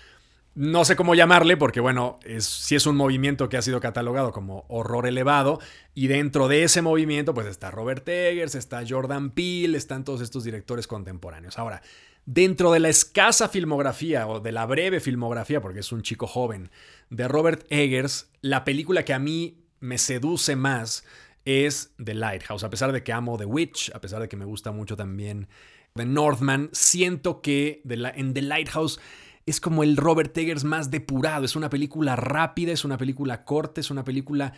no 0.56 0.86
sé 0.86 0.96
cómo 0.96 1.14
llamarle 1.14 1.58
porque, 1.58 1.80
bueno, 1.80 2.18
es, 2.24 2.46
sí 2.46 2.74
es 2.74 2.86
un 2.86 2.96
movimiento 2.96 3.50
que 3.50 3.58
ha 3.58 3.62
sido 3.62 3.78
catalogado 3.78 4.32
como 4.32 4.64
horror 4.68 5.06
elevado 5.06 5.60
y 5.94 6.06
dentro 6.06 6.48
de 6.48 6.64
ese 6.64 6.80
movimiento 6.80 7.34
pues 7.34 7.46
está 7.46 7.70
Robert 7.70 8.08
Eggers, 8.08 8.54
está 8.54 8.82
Jordan 8.88 9.32
Peele, 9.32 9.76
están 9.76 10.02
todos 10.02 10.22
estos 10.22 10.44
directores 10.44 10.86
contemporáneos. 10.86 11.58
Ahora, 11.58 11.82
dentro 12.24 12.72
de 12.72 12.80
la 12.80 12.88
escasa 12.88 13.50
filmografía 13.50 14.26
o 14.26 14.40
de 14.40 14.50
la 14.50 14.64
breve 14.64 15.00
filmografía, 15.00 15.60
porque 15.60 15.80
es 15.80 15.92
un 15.92 16.00
chico 16.00 16.26
joven, 16.26 16.70
de 17.10 17.28
Robert 17.28 17.66
Eggers, 17.68 18.30
la 18.40 18.64
película 18.64 19.04
que 19.04 19.12
a 19.12 19.18
mí 19.18 19.62
me 19.80 19.98
seduce 19.98 20.56
más 20.56 21.04
es 21.44 21.92
The 22.02 22.14
Lighthouse. 22.14 22.64
A 22.64 22.70
pesar 22.70 22.92
de 22.92 23.02
que 23.02 23.12
amo 23.12 23.36
The 23.36 23.44
Witch, 23.44 23.92
a 23.94 24.00
pesar 24.00 24.22
de 24.22 24.28
que 24.30 24.38
me 24.38 24.46
gusta 24.46 24.72
mucho 24.72 24.96
también 24.96 25.48
The 25.94 26.06
Northman, 26.06 26.70
siento 26.72 27.42
que 27.42 27.82
en 27.84 28.32
The 28.32 28.42
Lighthouse 28.42 28.98
es 29.46 29.60
como 29.60 29.84
el 29.84 29.96
Robert 29.96 30.36
Eggers 30.36 30.64
más 30.64 30.90
depurado. 30.90 31.44
Es 31.44 31.54
una 31.54 31.70
película 31.70 32.16
rápida, 32.16 32.72
es 32.72 32.84
una 32.84 32.98
película 32.98 33.44
corta, 33.44 33.80
es 33.80 33.90
una 33.90 34.04
película 34.04 34.52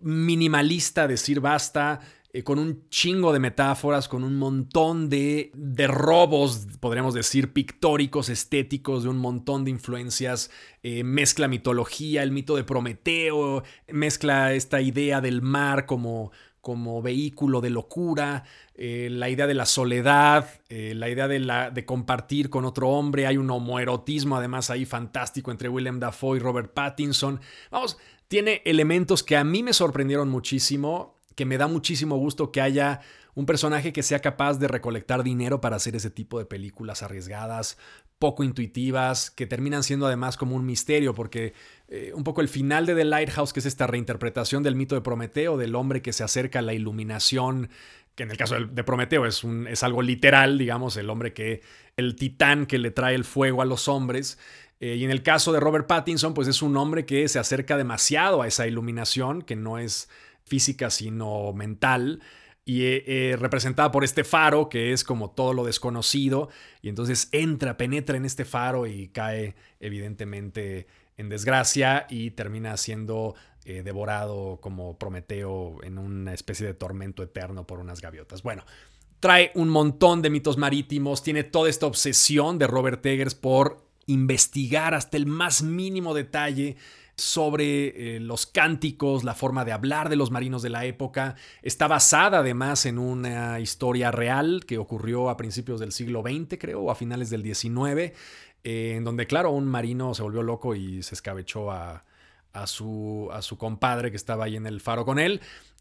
minimalista, 0.00 1.06
decir 1.06 1.40
basta, 1.40 2.00
eh, 2.32 2.42
con 2.42 2.58
un 2.58 2.88
chingo 2.88 3.34
de 3.34 3.38
metáforas, 3.38 4.08
con 4.08 4.24
un 4.24 4.36
montón 4.36 5.10
de, 5.10 5.50
de, 5.54 5.86
robos, 5.86 6.66
podríamos 6.80 7.12
decir, 7.12 7.52
pictóricos, 7.52 8.30
estéticos, 8.30 9.02
de 9.02 9.10
un 9.10 9.18
montón 9.18 9.64
de 9.64 9.72
influencias. 9.72 10.50
Eh, 10.82 11.04
mezcla 11.04 11.46
mitología, 11.46 12.22
el 12.22 12.30
mito 12.30 12.56
de 12.56 12.64
Prometeo, 12.64 13.62
mezcla 13.88 14.54
esta 14.54 14.80
idea 14.80 15.20
del 15.20 15.42
mar 15.42 15.84
como, 15.84 16.32
como 16.60 17.02
vehículo 17.02 17.60
de 17.60 17.70
locura, 17.70 18.44
eh, 18.74 19.08
la 19.10 19.28
idea 19.28 19.46
de 19.46 19.54
la 19.54 19.66
soledad, 19.66 20.48
la 20.68 21.08
idea 21.08 21.26
de, 21.26 21.40
la, 21.40 21.70
de, 21.70 21.84
compartir 21.84 22.50
con 22.50 22.64
otro 22.64 22.88
hombre. 22.90 23.26
Hay 23.26 23.36
un 23.36 23.50
homoerotismo 23.50 24.36
además 24.36 24.70
ahí 24.70 24.84
fantástico 24.84 25.50
entre 25.50 25.68
William 25.68 25.98
Dafoe 25.98 26.36
y 26.36 26.40
Robert 26.40 26.72
Pattinson. 26.72 27.40
Vamos, 27.70 27.98
tiene 28.28 28.62
elementos 28.64 29.22
que 29.22 29.36
a 29.36 29.44
mí 29.44 29.62
me 29.62 29.72
sorprendieron 29.72 30.28
muchísimo 30.28 31.20
que 31.40 31.46
me 31.46 31.56
da 31.56 31.68
muchísimo 31.68 32.16
gusto 32.16 32.52
que 32.52 32.60
haya 32.60 33.00
un 33.34 33.46
personaje 33.46 33.92
que 33.92 34.02
sea 34.02 34.20
capaz 34.20 34.58
de 34.58 34.68
recolectar 34.68 35.22
dinero 35.22 35.60
para 35.60 35.76
hacer 35.76 35.96
ese 35.96 36.10
tipo 36.10 36.38
de 36.38 36.44
películas 36.44 37.02
arriesgadas, 37.02 37.78
poco 38.20 38.44
intuitivas, 38.44 39.30
que 39.30 39.46
terminan 39.46 39.82
siendo 39.82 40.06
además 40.06 40.36
como 40.36 40.54
un 40.54 40.66
misterio, 40.66 41.14
porque 41.14 41.54
eh, 41.88 42.12
un 42.14 42.22
poco 42.22 42.42
el 42.42 42.48
final 42.48 42.84
de 42.84 42.94
The 42.94 43.06
Lighthouse, 43.06 43.52
que 43.52 43.60
es 43.60 43.66
esta 43.66 43.86
reinterpretación 43.86 44.62
del 44.62 44.76
mito 44.76 44.94
de 44.94 45.00
Prometeo, 45.00 45.56
del 45.56 45.74
hombre 45.74 46.02
que 46.02 46.12
se 46.12 46.22
acerca 46.22 46.58
a 46.58 46.62
la 46.62 46.74
iluminación, 46.74 47.70
que 48.14 48.24
en 48.24 48.30
el 48.30 48.36
caso 48.36 48.56
de 48.60 48.84
Prometeo 48.84 49.24
es, 49.24 49.42
un, 49.42 49.66
es 49.66 49.82
algo 49.82 50.02
literal, 50.02 50.58
digamos, 50.58 50.98
el 50.98 51.08
hombre 51.08 51.32
que, 51.32 51.62
el 51.96 52.14
titán 52.14 52.66
que 52.66 52.78
le 52.78 52.90
trae 52.90 53.14
el 53.14 53.24
fuego 53.24 53.62
a 53.62 53.64
los 53.64 53.88
hombres. 53.88 54.38
Eh, 54.80 54.96
y 54.96 55.04
en 55.04 55.10
el 55.10 55.22
caso 55.22 55.52
de 55.52 55.60
Robert 55.60 55.86
Pattinson, 55.86 56.34
pues 56.34 56.46
es 56.46 56.60
un 56.60 56.76
hombre 56.76 57.06
que 57.06 57.26
se 57.26 57.38
acerca 57.38 57.78
demasiado 57.78 58.42
a 58.42 58.46
esa 58.46 58.66
iluminación, 58.66 59.40
que 59.40 59.56
no 59.56 59.78
es 59.78 60.10
física, 60.44 60.90
sino 60.90 61.54
mental. 61.54 62.20
Y 62.70 62.84
eh, 62.84 63.36
representada 63.36 63.90
por 63.90 64.04
este 64.04 64.22
faro, 64.22 64.68
que 64.68 64.92
es 64.92 65.02
como 65.02 65.32
todo 65.32 65.54
lo 65.54 65.64
desconocido. 65.64 66.50
Y 66.82 66.88
entonces 66.88 67.28
entra, 67.32 67.76
penetra 67.76 68.16
en 68.16 68.24
este 68.24 68.44
faro 68.44 68.86
y 68.86 69.08
cae 69.08 69.56
evidentemente 69.80 70.86
en 71.16 71.28
desgracia 71.28 72.06
y 72.08 72.30
termina 72.30 72.76
siendo 72.76 73.34
eh, 73.64 73.82
devorado 73.82 74.60
como 74.60 74.96
Prometeo 74.96 75.82
en 75.82 75.98
una 75.98 76.32
especie 76.32 76.64
de 76.64 76.74
tormento 76.74 77.24
eterno 77.24 77.66
por 77.66 77.80
unas 77.80 78.00
gaviotas. 78.00 78.44
Bueno, 78.44 78.62
trae 79.18 79.50
un 79.56 79.68
montón 79.68 80.22
de 80.22 80.30
mitos 80.30 80.56
marítimos, 80.56 81.24
tiene 81.24 81.42
toda 81.42 81.68
esta 81.68 81.86
obsesión 81.86 82.56
de 82.60 82.68
Robert 82.68 83.04
Eggers 83.04 83.34
por 83.34 83.84
investigar 84.06 84.94
hasta 84.94 85.16
el 85.16 85.26
más 85.26 85.64
mínimo 85.64 86.14
detalle 86.14 86.76
sobre 87.20 88.16
eh, 88.16 88.20
los 88.20 88.46
cánticos, 88.46 89.24
la 89.24 89.34
forma 89.34 89.64
de 89.64 89.72
hablar 89.72 90.08
de 90.08 90.16
los 90.16 90.30
marinos 90.30 90.62
de 90.62 90.70
la 90.70 90.84
época. 90.84 91.36
Está 91.62 91.86
basada 91.86 92.38
además 92.38 92.86
en 92.86 92.98
una 92.98 93.60
historia 93.60 94.10
real 94.10 94.64
que 94.66 94.78
ocurrió 94.78 95.30
a 95.30 95.36
principios 95.36 95.80
del 95.80 95.92
siglo 95.92 96.22
XX, 96.22 96.58
creo, 96.58 96.80
o 96.80 96.90
a 96.90 96.94
finales 96.94 97.30
del 97.30 97.42
XIX, 97.42 98.12
eh, 98.64 98.94
en 98.96 99.04
donde, 99.04 99.26
claro, 99.26 99.50
un 99.50 99.66
marino 99.66 100.14
se 100.14 100.22
volvió 100.22 100.42
loco 100.42 100.74
y 100.74 101.02
se 101.02 101.14
escabechó 101.14 101.70
a, 101.70 102.04
su, 102.66 103.28
a 103.32 103.42
su 103.42 103.58
compadre 103.58 104.10
que 104.10 104.16
estaba 104.16 104.44
ahí 104.44 104.56
en 104.56 104.66
el 104.66 104.80
faro 104.80 105.04
con 105.04 105.18
él. 105.18 105.40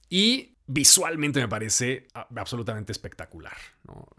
Y 0.09 0.55
visualmente 0.71 1.39
me 1.39 1.47
parece 1.47 2.07
absolutamente 2.13 2.91
espectacular. 2.91 3.57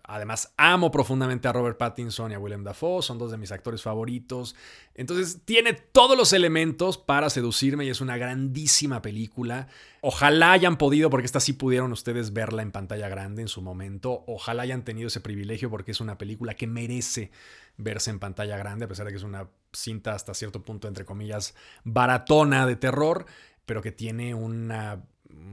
Además, 0.03 0.53
amo 0.57 0.91
profundamente 0.91 1.47
a 1.47 1.53
Robert 1.53 1.79
Pattinson 1.79 2.33
y 2.33 2.35
a 2.35 2.41
William 2.41 2.65
Dafoe, 2.65 3.03
son 3.03 3.19
dos 3.19 3.31
de 3.31 3.39
mis 3.39 3.53
actores 3.53 3.83
favoritos. 3.83 4.57
Entonces, 4.97 5.43
tiene 5.45 5.75
todos 5.75 6.19
los 6.19 6.33
elementos 6.33 6.99
para 6.99 7.31
seducirme 7.31 7.85
y 7.85 7.91
es 7.91 8.01
una 8.01 8.17
grandísima 8.17 9.01
película. 9.01 9.69
Ojalá 10.01 10.51
hayan 10.51 10.77
podido, 10.77 11.09
porque 11.09 11.27
esta 11.27 11.39
sí 11.39 11.53
pudieron 11.53 11.93
ustedes 11.93 12.33
verla 12.33 12.63
en 12.63 12.73
pantalla 12.73 13.09
grande 13.09 13.43
en 13.43 13.49
su 13.49 13.63
momento. 13.63 14.25
Ojalá 14.27 14.63
hayan 14.63 14.85
tenido 14.85 15.07
ese 15.07 15.21
privilegio 15.21 15.71
porque 15.71 15.93
es 15.93 16.01
una 16.01 16.19
película 16.19 16.55
que 16.55 16.67
merece 16.67 17.31
verse 17.77 18.11
en 18.11 18.19
pantalla 18.19 18.57
grande, 18.57 18.87
a 18.87 18.89
pesar 18.89 19.07
de 19.07 19.13
que 19.13 19.19
es 19.19 19.23
una 19.23 19.49
cinta 19.73 20.15
hasta 20.15 20.35
cierto 20.35 20.65
punto, 20.65 20.89
entre 20.89 21.05
comillas, 21.05 21.55
baratona 21.85 22.67
de 22.67 22.75
terror, 22.75 23.27
pero 23.67 23.83
que 23.83 23.93
tiene 23.93 24.35
una 24.35 25.05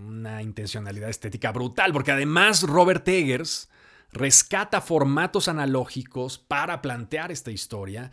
una 0.07 0.41
intencionalidad 0.41 1.09
estética 1.09 1.51
brutal, 1.51 1.93
porque 1.93 2.11
además 2.11 2.63
Robert 2.63 3.07
Eggers 3.07 3.69
rescata 4.11 4.81
formatos 4.81 5.47
analógicos 5.47 6.37
para 6.37 6.81
plantear 6.81 7.31
esta 7.31 7.51
historia, 7.51 8.11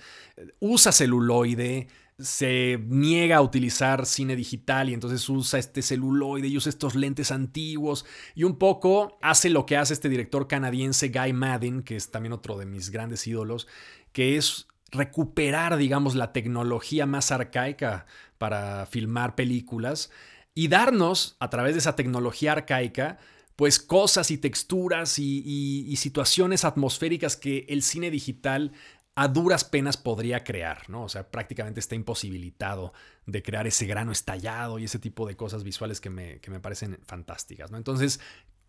usa 0.58 0.92
celuloide, 0.92 1.88
se 2.18 2.78
niega 2.86 3.38
a 3.38 3.42
utilizar 3.42 4.06
cine 4.06 4.36
digital 4.36 4.88
y 4.88 4.94
entonces 4.94 5.28
usa 5.28 5.58
este 5.58 5.82
celuloide 5.82 6.46
y 6.46 6.56
usa 6.56 6.70
estos 6.70 6.94
lentes 6.94 7.32
antiguos 7.32 8.04
y 8.36 8.44
un 8.44 8.56
poco 8.56 9.18
hace 9.20 9.50
lo 9.50 9.66
que 9.66 9.76
hace 9.76 9.94
este 9.94 10.08
director 10.08 10.46
canadiense 10.46 11.08
Guy 11.08 11.32
Madden, 11.32 11.82
que 11.82 11.96
es 11.96 12.10
también 12.10 12.32
otro 12.32 12.56
de 12.56 12.66
mis 12.66 12.90
grandes 12.90 13.26
ídolos, 13.26 13.66
que 14.12 14.36
es 14.36 14.68
recuperar, 14.92 15.76
digamos, 15.76 16.14
la 16.14 16.32
tecnología 16.32 17.04
más 17.04 17.32
arcaica 17.32 18.06
para 18.38 18.86
filmar 18.86 19.34
películas 19.34 20.10
y 20.54 20.68
darnos, 20.68 21.36
a 21.40 21.50
través 21.50 21.74
de 21.74 21.80
esa 21.80 21.96
tecnología 21.96 22.52
arcaica, 22.52 23.18
pues 23.56 23.78
cosas 23.78 24.30
y 24.30 24.38
texturas 24.38 25.18
y, 25.18 25.94
situaciones 25.96 26.64
atmosféricas 26.64 27.36
que 27.36 27.66
el 27.68 27.82
cine 27.82 28.10
digital 28.10 28.72
a 29.16 29.28
duras 29.28 29.64
penas 29.64 29.96
podría 29.96 30.42
crear, 30.42 30.90
¿no? 30.90 31.04
O 31.04 31.08
sea, 31.08 31.30
prácticamente 31.30 31.78
está 31.78 31.94
imposibilitado 31.94 32.92
de 33.26 33.42
crear 33.42 33.66
ese 33.66 33.86
grano 33.86 34.10
estallado 34.10 34.80
y 34.80 34.84
ese 34.84 34.98
tipo 34.98 35.26
de 35.26 35.36
cosas 35.36 35.62
visuales 35.62 36.00
que 36.00 36.10
me, 36.10 36.40
que 36.40 36.50
me 36.50 36.58
parecen 36.58 36.98
fantásticas, 37.04 37.70
¿no? 37.70 37.76
Entonces, 37.76 38.20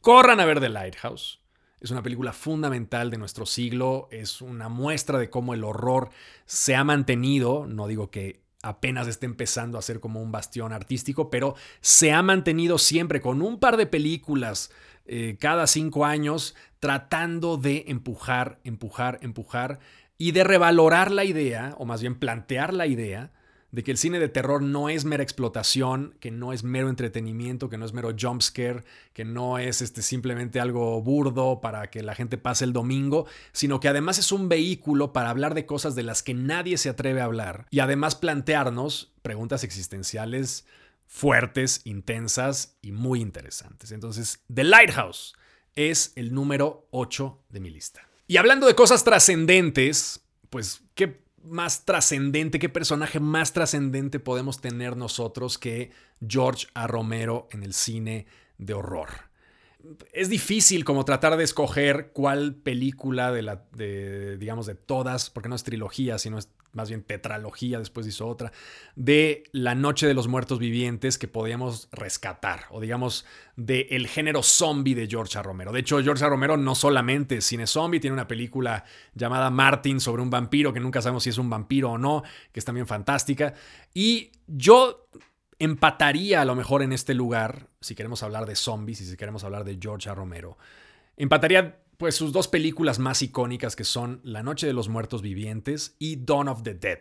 corran 0.02 0.40
a 0.40 0.46
ver 0.46 0.60
The 0.60 0.70
Lighthouse. 0.70 1.42
Es 1.82 1.90
una 1.90 2.04
película 2.04 2.32
fundamental 2.32 3.10
de 3.10 3.18
nuestro 3.18 3.48
siglo, 3.48 4.08
es 4.12 4.42
una 4.42 4.70
muestra 4.70 5.18
de 5.18 5.32
cómo 5.32 5.56
el 5.56 5.64
horror 5.64 6.10
se 6.46 6.76
ha 6.76 6.84
mantenido, 6.84 7.66
no 7.68 7.88
digo 7.88 8.12
que 8.12 8.45
apenas 8.66 9.08
está 9.08 9.26
empezando 9.26 9.78
a 9.78 9.82
ser 9.82 10.00
como 10.00 10.22
un 10.22 10.32
bastión 10.32 10.74
artístico, 10.74 11.30
pero 11.30 11.56
se 11.82 12.12
ha 12.12 12.22
mantenido 12.24 12.78
siempre 12.78 13.22
con 13.22 13.42
un 13.42 13.60
par 13.60 13.78
de 13.78 13.86
películas 13.86 14.72
eh, 15.06 15.38
cada 15.40 15.68
cinco 15.68 16.04
años 16.06 16.56
tratando 16.80 17.58
de 17.58 17.86
empujar, 17.88 18.60
empujar, 18.64 19.20
empujar 19.22 19.80
y 20.18 20.32
de 20.32 20.44
revalorar 20.44 21.12
la 21.12 21.26
idea, 21.26 21.76
o 21.78 21.86
más 21.86 22.02
bien 22.02 22.16
plantear 22.16 22.74
la 22.74 22.88
idea, 22.88 23.32
de 23.76 23.84
que 23.84 23.92
el 23.92 23.98
cine 23.98 24.20
de 24.20 24.30
terror 24.30 24.62
no 24.62 24.88
es 24.88 25.04
mera 25.04 25.22
explotación, 25.22 26.16
que 26.22 26.32
no 26.32 26.54
es 26.54 26.64
mero 26.64 26.88
entretenimiento, 26.88 27.68
que 27.68 27.78
no 27.78 27.84
es 27.84 27.92
mero 27.92 28.16
jumpscare, 28.18 28.86
que 29.12 29.26
no 29.26 29.60
es 29.60 29.82
este, 29.82 30.02
simplemente 30.02 30.62
algo 30.62 31.02
burdo 31.02 31.60
para 31.60 31.90
que 31.90 32.02
la 32.02 32.16
gente 32.16 32.38
pase 32.38 32.64
el 32.64 32.72
domingo, 32.72 33.28
sino 33.52 33.82
que 33.82 33.90
además 33.90 34.18
es 34.18 34.32
un 34.32 34.48
vehículo 34.48 35.12
para 35.12 35.30
hablar 35.30 35.56
de 35.56 35.66
cosas 35.66 35.94
de 35.94 36.04
las 36.04 36.24
que 36.24 36.34
nadie 36.34 36.78
se 36.78 36.88
atreve 36.88 37.20
a 37.20 37.26
hablar 37.26 37.68
y 37.70 37.80
además 37.80 38.16
plantearnos 38.16 39.14
preguntas 39.22 39.66
existenciales 39.66 40.66
fuertes, 41.06 41.82
intensas 41.84 42.78
y 42.82 42.94
muy 42.94 43.20
interesantes. 43.20 43.92
Entonces, 43.92 44.40
The 44.54 44.64
Lighthouse 44.64 45.36
es 45.76 46.14
el 46.16 46.34
número 46.34 46.88
8 46.92 47.44
de 47.50 47.60
mi 47.60 47.72
lista. 47.72 48.08
Y 48.26 48.38
hablando 48.38 48.68
de 48.68 48.76
cosas 48.76 49.04
trascendentes, 49.04 50.22
pues, 50.50 50.82
¿qué 50.94 51.25
más 51.46 51.86
trascendente, 51.86 52.60
qué 52.60 52.70
personaje 52.70 53.20
más 53.20 53.54
trascendente 53.54 54.20
podemos 54.20 54.62
tener 54.62 54.98
nosotros 54.98 55.58
que 55.58 55.92
George 56.26 56.68
A. 56.74 56.88
Romero 56.88 57.48
en 57.52 57.64
el 57.64 57.74
cine 57.74 58.28
de 58.58 58.74
horror. 58.74 59.25
Es 60.14 60.30
difícil 60.30 60.86
como 60.86 61.06
tratar 61.06 61.38
de 61.38 61.44
escoger 61.44 62.12
cuál 62.14 62.56
película 62.56 63.32
de 63.32 63.42
la, 63.42 63.64
de, 63.74 64.38
digamos, 64.38 64.66
de 64.66 64.76
todas, 64.76 65.30
porque 65.30 65.50
no 65.50 65.56
es 65.56 65.64
trilogía, 65.64 66.18
sino 66.18 66.38
es 66.38 66.50
más 66.76 66.90
bien 66.90 67.04
tetralogía, 67.04 67.80
después 67.80 68.06
hizo 68.06 68.28
otra, 68.28 68.52
de 68.96 69.44
La 69.54 69.76
Noche 69.76 70.08
de 70.08 70.14
los 70.14 70.28
Muertos 70.28 70.60
Vivientes 70.60 71.18
que 71.18 71.28
podíamos 71.28 71.88
rescatar, 71.92 72.66
o 72.70 72.82
digamos, 72.82 73.26
del 73.56 73.88
el 73.90 74.08
género 74.08 74.44
zombie 74.44 74.94
de 74.94 75.08
George 75.08 75.42
Romero. 75.42 75.72
De 75.72 75.80
hecho, 75.80 76.02
George 76.04 76.28
Romero 76.28 76.58
no 76.58 76.76
solamente 76.76 77.38
es 77.38 77.46
cine 77.46 77.66
zombie, 77.66 78.00
tiene 78.00 78.14
una 78.14 78.28
película 78.28 78.84
llamada 79.14 79.50
Martin 79.50 80.00
sobre 80.00 80.22
un 80.22 80.30
vampiro, 80.30 80.74
que 80.74 80.82
nunca 80.82 81.02
sabemos 81.02 81.24
si 81.24 81.30
es 81.30 81.38
un 81.38 81.50
vampiro 81.50 81.92
o 81.92 81.98
no, 81.98 82.24
que 82.52 82.60
es 82.60 82.66
también 82.66 82.88
fantástica. 82.88 83.54
Y 83.94 84.32
yo 84.46 85.08
empataría 85.60 86.42
a 86.42 86.46
lo 86.46 86.56
mejor 86.56 86.82
en 86.82 86.92
este 86.92 87.14
lugar, 87.14 87.70
si 87.82 87.96
queremos 87.96 88.24
hablar 88.24 88.46
de 88.46 88.56
zombies 88.56 89.02
y 89.02 89.06
si 89.06 89.18
queremos 89.18 89.44
hablar 89.44 89.64
de 89.64 89.78
George 89.82 90.14
Romero, 90.14 90.58
empataría 91.18 91.80
pues 91.98 92.16
sus 92.16 92.34
dos 92.34 92.48
películas 92.48 93.00
más 93.00 93.22
icónicas 93.22 93.76
que 93.76 93.86
son 93.86 94.20
La 94.24 94.44
Noche 94.44 94.68
de 94.68 94.74
los 94.74 94.90
Muertos 94.90 95.22
Vivientes 95.22 95.96
y 95.98 96.18
Dawn 96.18 96.50
of 96.50 96.64
the 96.64 96.74
Dead. 96.74 97.00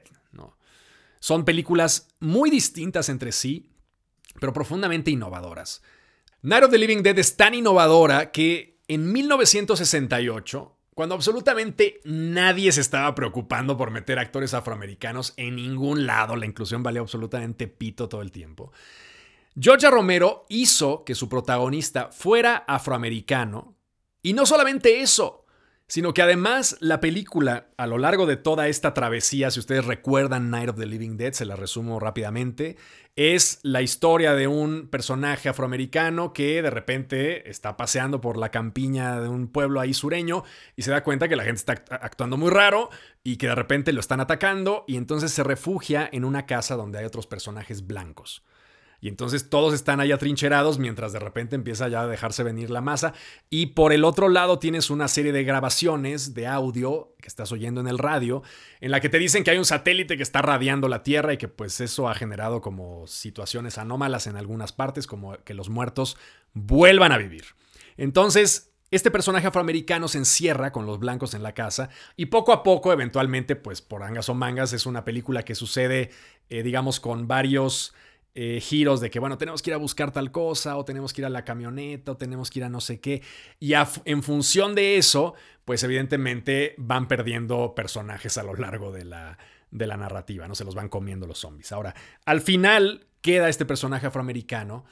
Son 1.24 1.46
películas 1.46 2.08
muy 2.20 2.50
distintas 2.50 3.08
entre 3.08 3.32
sí, 3.32 3.70
pero 4.40 4.52
profundamente 4.52 5.10
innovadoras. 5.10 5.82
Night 6.42 6.64
of 6.64 6.70
the 6.70 6.76
Living 6.76 7.02
Dead 7.02 7.18
es 7.18 7.38
tan 7.38 7.54
innovadora 7.54 8.30
que 8.30 8.78
en 8.88 9.10
1968 9.10 10.76
cuando 10.94 11.14
absolutamente 11.14 12.00
nadie 12.04 12.70
se 12.72 12.80
estaba 12.80 13.14
preocupando 13.14 13.76
por 13.76 13.90
meter 13.90 14.18
actores 14.18 14.54
afroamericanos 14.54 15.34
en 15.36 15.56
ningún 15.56 16.06
lado, 16.06 16.36
la 16.36 16.46
inclusión 16.46 16.82
valía 16.82 17.00
absolutamente 17.00 17.66
pito 17.66 18.08
todo 18.08 18.22
el 18.22 18.30
tiempo. 18.30 18.72
Georgia 19.58 19.90
Romero 19.90 20.46
hizo 20.48 21.04
que 21.04 21.14
su 21.14 21.28
protagonista 21.28 22.10
fuera 22.10 22.64
afroamericano, 22.66 23.74
y 24.22 24.32
no 24.32 24.46
solamente 24.46 25.00
eso, 25.00 25.43
sino 25.86 26.14
que 26.14 26.22
además 26.22 26.76
la 26.80 27.00
película, 27.00 27.68
a 27.76 27.86
lo 27.86 27.98
largo 27.98 28.26
de 28.26 28.36
toda 28.36 28.68
esta 28.68 28.94
travesía, 28.94 29.50
si 29.50 29.60
ustedes 29.60 29.84
recuerdan 29.84 30.50
Night 30.50 30.70
of 30.70 30.76
the 30.76 30.86
Living 30.86 31.16
Dead, 31.16 31.32
se 31.32 31.44
la 31.44 31.56
resumo 31.56 32.00
rápidamente, 32.00 32.76
es 33.16 33.60
la 33.62 33.82
historia 33.82 34.34
de 34.34 34.48
un 34.48 34.88
personaje 34.88 35.48
afroamericano 35.48 36.32
que 36.32 36.62
de 36.62 36.70
repente 36.70 37.48
está 37.48 37.76
paseando 37.76 38.20
por 38.20 38.36
la 38.36 38.50
campiña 38.50 39.20
de 39.20 39.28
un 39.28 39.48
pueblo 39.48 39.78
ahí 39.78 39.94
sureño 39.94 40.42
y 40.74 40.82
se 40.82 40.90
da 40.90 41.04
cuenta 41.04 41.28
que 41.28 41.36
la 41.36 41.44
gente 41.44 41.58
está 41.58 41.84
actuando 41.96 42.36
muy 42.36 42.50
raro 42.50 42.90
y 43.22 43.36
que 43.36 43.48
de 43.48 43.54
repente 43.54 43.92
lo 43.92 44.00
están 44.00 44.20
atacando 44.20 44.84
y 44.88 44.96
entonces 44.96 45.32
se 45.32 45.44
refugia 45.44 46.08
en 46.10 46.24
una 46.24 46.46
casa 46.46 46.76
donde 46.76 46.98
hay 46.98 47.04
otros 47.04 47.26
personajes 47.26 47.86
blancos. 47.86 48.42
Y 49.04 49.08
entonces 49.08 49.50
todos 49.50 49.74
están 49.74 50.00
ahí 50.00 50.12
atrincherados 50.12 50.78
mientras 50.78 51.12
de 51.12 51.18
repente 51.18 51.56
empieza 51.56 51.88
ya 51.88 52.00
a 52.00 52.06
dejarse 52.06 52.42
venir 52.42 52.70
la 52.70 52.80
masa. 52.80 53.12
Y 53.50 53.66
por 53.66 53.92
el 53.92 54.02
otro 54.02 54.30
lado 54.30 54.58
tienes 54.58 54.88
una 54.88 55.08
serie 55.08 55.30
de 55.30 55.44
grabaciones 55.44 56.32
de 56.32 56.46
audio 56.46 57.14
que 57.20 57.28
estás 57.28 57.52
oyendo 57.52 57.82
en 57.82 57.86
el 57.86 57.98
radio, 57.98 58.42
en 58.80 58.90
la 58.90 59.00
que 59.00 59.10
te 59.10 59.18
dicen 59.18 59.44
que 59.44 59.50
hay 59.50 59.58
un 59.58 59.66
satélite 59.66 60.16
que 60.16 60.22
está 60.22 60.40
radiando 60.40 60.88
la 60.88 61.02
Tierra 61.02 61.34
y 61.34 61.36
que 61.36 61.48
pues 61.48 61.82
eso 61.82 62.08
ha 62.08 62.14
generado 62.14 62.62
como 62.62 63.06
situaciones 63.06 63.76
anómalas 63.76 64.26
en 64.26 64.36
algunas 64.36 64.72
partes, 64.72 65.06
como 65.06 65.36
que 65.44 65.52
los 65.52 65.68
muertos 65.68 66.16
vuelvan 66.54 67.12
a 67.12 67.18
vivir. 67.18 67.44
Entonces, 67.98 68.72
este 68.90 69.10
personaje 69.10 69.46
afroamericano 69.46 70.08
se 70.08 70.16
encierra 70.16 70.72
con 70.72 70.86
los 70.86 70.98
blancos 70.98 71.34
en 71.34 71.42
la 71.42 71.52
casa 71.52 71.90
y 72.16 72.26
poco 72.26 72.54
a 72.54 72.62
poco, 72.62 72.90
eventualmente, 72.90 73.54
pues 73.54 73.82
por 73.82 74.02
angas 74.02 74.30
o 74.30 74.34
mangas, 74.34 74.72
es 74.72 74.86
una 74.86 75.04
película 75.04 75.42
que 75.42 75.54
sucede, 75.54 76.08
eh, 76.48 76.62
digamos, 76.62 77.00
con 77.00 77.28
varios 77.28 77.92
eh, 78.34 78.60
giros 78.60 79.00
de 79.00 79.10
que, 79.10 79.20
bueno, 79.20 79.38
tenemos 79.38 79.62
que 79.62 79.70
ir 79.70 79.74
a 79.74 79.78
buscar 79.78 80.10
tal 80.10 80.32
cosa, 80.32 80.76
o 80.76 80.84
tenemos 80.84 81.12
que 81.12 81.20
ir 81.20 81.26
a 81.26 81.30
la 81.30 81.44
camioneta, 81.44 82.12
o 82.12 82.16
tenemos 82.16 82.50
que 82.50 82.58
ir 82.58 82.64
a 82.64 82.68
no 82.68 82.80
sé 82.80 83.00
qué. 83.00 83.22
Y 83.60 83.74
en 84.04 84.22
función 84.22 84.74
de 84.74 84.96
eso, 84.96 85.34
pues 85.64 85.82
evidentemente 85.84 86.74
van 86.76 87.06
perdiendo 87.06 87.74
personajes 87.74 88.36
a 88.36 88.42
lo 88.42 88.54
largo 88.54 88.90
de 88.90 89.04
la, 89.04 89.38
de 89.70 89.86
la 89.86 89.96
narrativa, 89.96 90.48
¿no? 90.48 90.54
Se 90.54 90.64
los 90.64 90.74
van 90.74 90.88
comiendo 90.88 91.26
los 91.26 91.38
zombies. 91.38 91.72
Ahora, 91.72 91.94
al 92.24 92.40
final 92.40 93.06
queda 93.20 93.48
este 93.48 93.64
personaje 93.64 94.06
afroamericano 94.06 94.84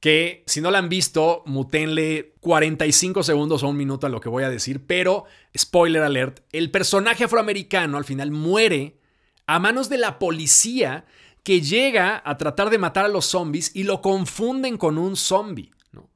que 0.00 0.44
si 0.46 0.60
no 0.60 0.70
la 0.70 0.78
han 0.78 0.90
visto, 0.90 1.42
mutenle 1.46 2.34
45 2.40 3.22
segundos 3.22 3.62
o 3.62 3.68
un 3.68 3.76
minuto 3.76 4.06
a 4.06 4.10
lo 4.10 4.20
que 4.20 4.28
voy 4.28 4.44
a 4.44 4.50
decir, 4.50 4.86
pero, 4.86 5.24
spoiler 5.56 6.02
alert, 6.02 6.40
el 6.52 6.70
personaje 6.70 7.24
afroamericano 7.24 7.96
al 7.96 8.04
final 8.04 8.30
muere 8.30 8.98
a 9.46 9.58
manos 9.58 9.88
de 9.88 9.96
la 9.96 10.18
policía 10.18 11.06
que 11.44 11.60
llega 11.60 12.22
a 12.24 12.36
tratar 12.36 12.70
de 12.70 12.78
matar 12.78 13.04
a 13.04 13.08
los 13.08 13.26
zombies 13.26 13.70
y 13.74 13.84
lo 13.84 14.00
confunden 14.00 14.78
con 14.78 14.98
un 14.98 15.14
zombie. 15.14 15.70
¿no? 15.92 16.10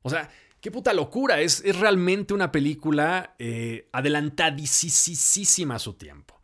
O 0.00 0.10
sea, 0.10 0.30
qué 0.60 0.70
puta 0.70 0.94
locura. 0.94 1.40
Es, 1.40 1.62
es 1.64 1.78
realmente 1.78 2.32
una 2.32 2.50
película 2.50 3.36
eh, 3.38 3.88
adelantadísima 3.92 5.76
a 5.76 5.78
su 5.78 5.92
tiempo. 5.92 6.40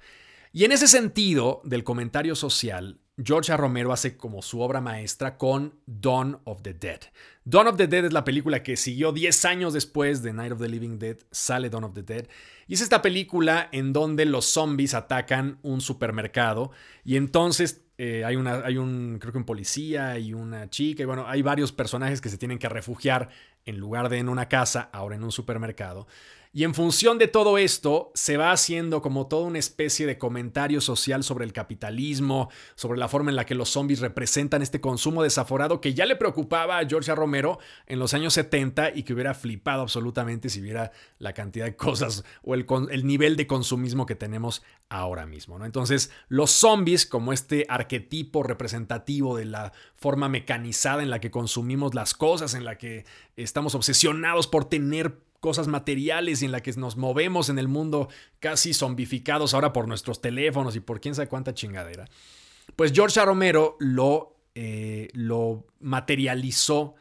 Y 0.52 0.64
en 0.64 0.72
ese 0.72 0.86
sentido, 0.88 1.62
del 1.64 1.84
comentario 1.84 2.36
social, 2.36 3.00
George 3.22 3.56
Romero 3.56 3.92
hace 3.92 4.16
como 4.16 4.42
su 4.42 4.60
obra 4.60 4.80
maestra 4.80 5.36
con 5.36 5.74
Dawn 5.86 6.38
of 6.44 6.62
the 6.62 6.74
Dead. 6.74 7.00
Dawn 7.44 7.66
of 7.66 7.76
the 7.76 7.88
Dead 7.88 8.04
es 8.04 8.12
la 8.12 8.24
película 8.24 8.62
que 8.62 8.76
siguió 8.76 9.12
10 9.12 9.44
años 9.44 9.72
después 9.72 10.22
de 10.22 10.32
Night 10.32 10.52
of 10.52 10.60
the 10.60 10.68
Living 10.68 10.98
Dead, 10.98 11.16
sale 11.30 11.70
Dawn 11.70 11.84
of 11.84 11.94
the 11.94 12.02
Dead. 12.02 12.26
Y 12.66 12.74
es 12.74 12.80
esta 12.80 13.02
película 13.02 13.68
en 13.72 13.92
donde 13.92 14.24
los 14.24 14.44
zombies 14.44 14.94
atacan 14.94 15.58
un 15.62 15.80
supermercado 15.80 16.70
y 17.04 17.16
entonces 17.16 17.82
eh, 18.00 18.24
hay, 18.24 18.36
una, 18.36 18.64
hay 18.64 18.76
un, 18.76 19.18
creo 19.18 19.32
que 19.32 19.38
un 19.38 19.44
policía 19.44 20.18
y 20.20 20.32
una 20.32 20.70
chica, 20.70 21.02
y 21.02 21.06
bueno, 21.06 21.24
hay 21.26 21.42
varios 21.42 21.72
personajes 21.72 22.20
que 22.20 22.28
se 22.28 22.38
tienen 22.38 22.60
que 22.60 22.68
refugiar 22.68 23.30
en 23.64 23.78
lugar 23.78 24.08
de 24.08 24.18
en 24.18 24.28
una 24.28 24.48
casa, 24.48 24.88
ahora 24.92 25.16
en 25.16 25.24
un 25.24 25.32
supermercado. 25.32 26.06
Y 26.58 26.64
en 26.64 26.74
función 26.74 27.18
de 27.18 27.28
todo 27.28 27.56
esto, 27.56 28.10
se 28.14 28.36
va 28.36 28.50
haciendo 28.50 29.00
como 29.00 29.28
toda 29.28 29.46
una 29.46 29.60
especie 29.60 30.06
de 30.06 30.18
comentario 30.18 30.80
social 30.80 31.22
sobre 31.22 31.44
el 31.44 31.52
capitalismo, 31.52 32.50
sobre 32.74 32.98
la 32.98 33.06
forma 33.06 33.30
en 33.30 33.36
la 33.36 33.46
que 33.46 33.54
los 33.54 33.68
zombies 33.68 34.00
representan 34.00 34.60
este 34.60 34.80
consumo 34.80 35.22
desaforado 35.22 35.80
que 35.80 35.94
ya 35.94 36.04
le 36.04 36.16
preocupaba 36.16 36.78
a 36.78 36.84
George 36.84 37.14
Romero 37.14 37.60
en 37.86 38.00
los 38.00 38.12
años 38.12 38.34
70 38.34 38.90
y 38.96 39.04
que 39.04 39.14
hubiera 39.14 39.34
flipado 39.34 39.82
absolutamente 39.82 40.48
si 40.48 40.60
viera 40.60 40.90
la 41.20 41.32
cantidad 41.32 41.64
de 41.64 41.76
cosas 41.76 42.24
o 42.42 42.54
el, 42.54 42.66
el 42.90 43.06
nivel 43.06 43.36
de 43.36 43.46
consumismo 43.46 44.04
que 44.04 44.16
tenemos 44.16 44.64
ahora 44.88 45.26
mismo. 45.26 45.60
¿no? 45.60 45.64
Entonces, 45.64 46.10
los 46.26 46.50
zombies, 46.50 47.06
como 47.06 47.32
este 47.32 47.66
arquetipo 47.68 48.42
representativo 48.42 49.36
de 49.36 49.44
la 49.44 49.72
forma 49.94 50.28
mecanizada 50.28 51.04
en 51.04 51.10
la 51.10 51.20
que 51.20 51.30
consumimos 51.30 51.94
las 51.94 52.14
cosas, 52.14 52.54
en 52.54 52.64
la 52.64 52.78
que 52.78 53.04
estamos 53.36 53.76
obsesionados 53.76 54.48
por 54.48 54.64
tener 54.64 55.27
cosas 55.40 55.68
materiales 55.68 56.42
en 56.42 56.52
la 56.52 56.62
que 56.62 56.72
nos 56.72 56.96
movemos 56.96 57.48
en 57.48 57.58
el 57.58 57.68
mundo 57.68 58.08
casi 58.40 58.74
zombificados 58.74 59.54
ahora 59.54 59.72
por 59.72 59.88
nuestros 59.88 60.20
teléfonos 60.20 60.76
y 60.76 60.80
por 60.80 61.00
quién 61.00 61.14
sabe 61.14 61.28
cuánta 61.28 61.54
chingadera. 61.54 62.06
Pues 62.76 62.92
George 62.92 63.24
Romero 63.24 63.76
lo, 63.78 64.36
eh, 64.54 65.08
lo 65.12 65.66
materializó 65.80 66.94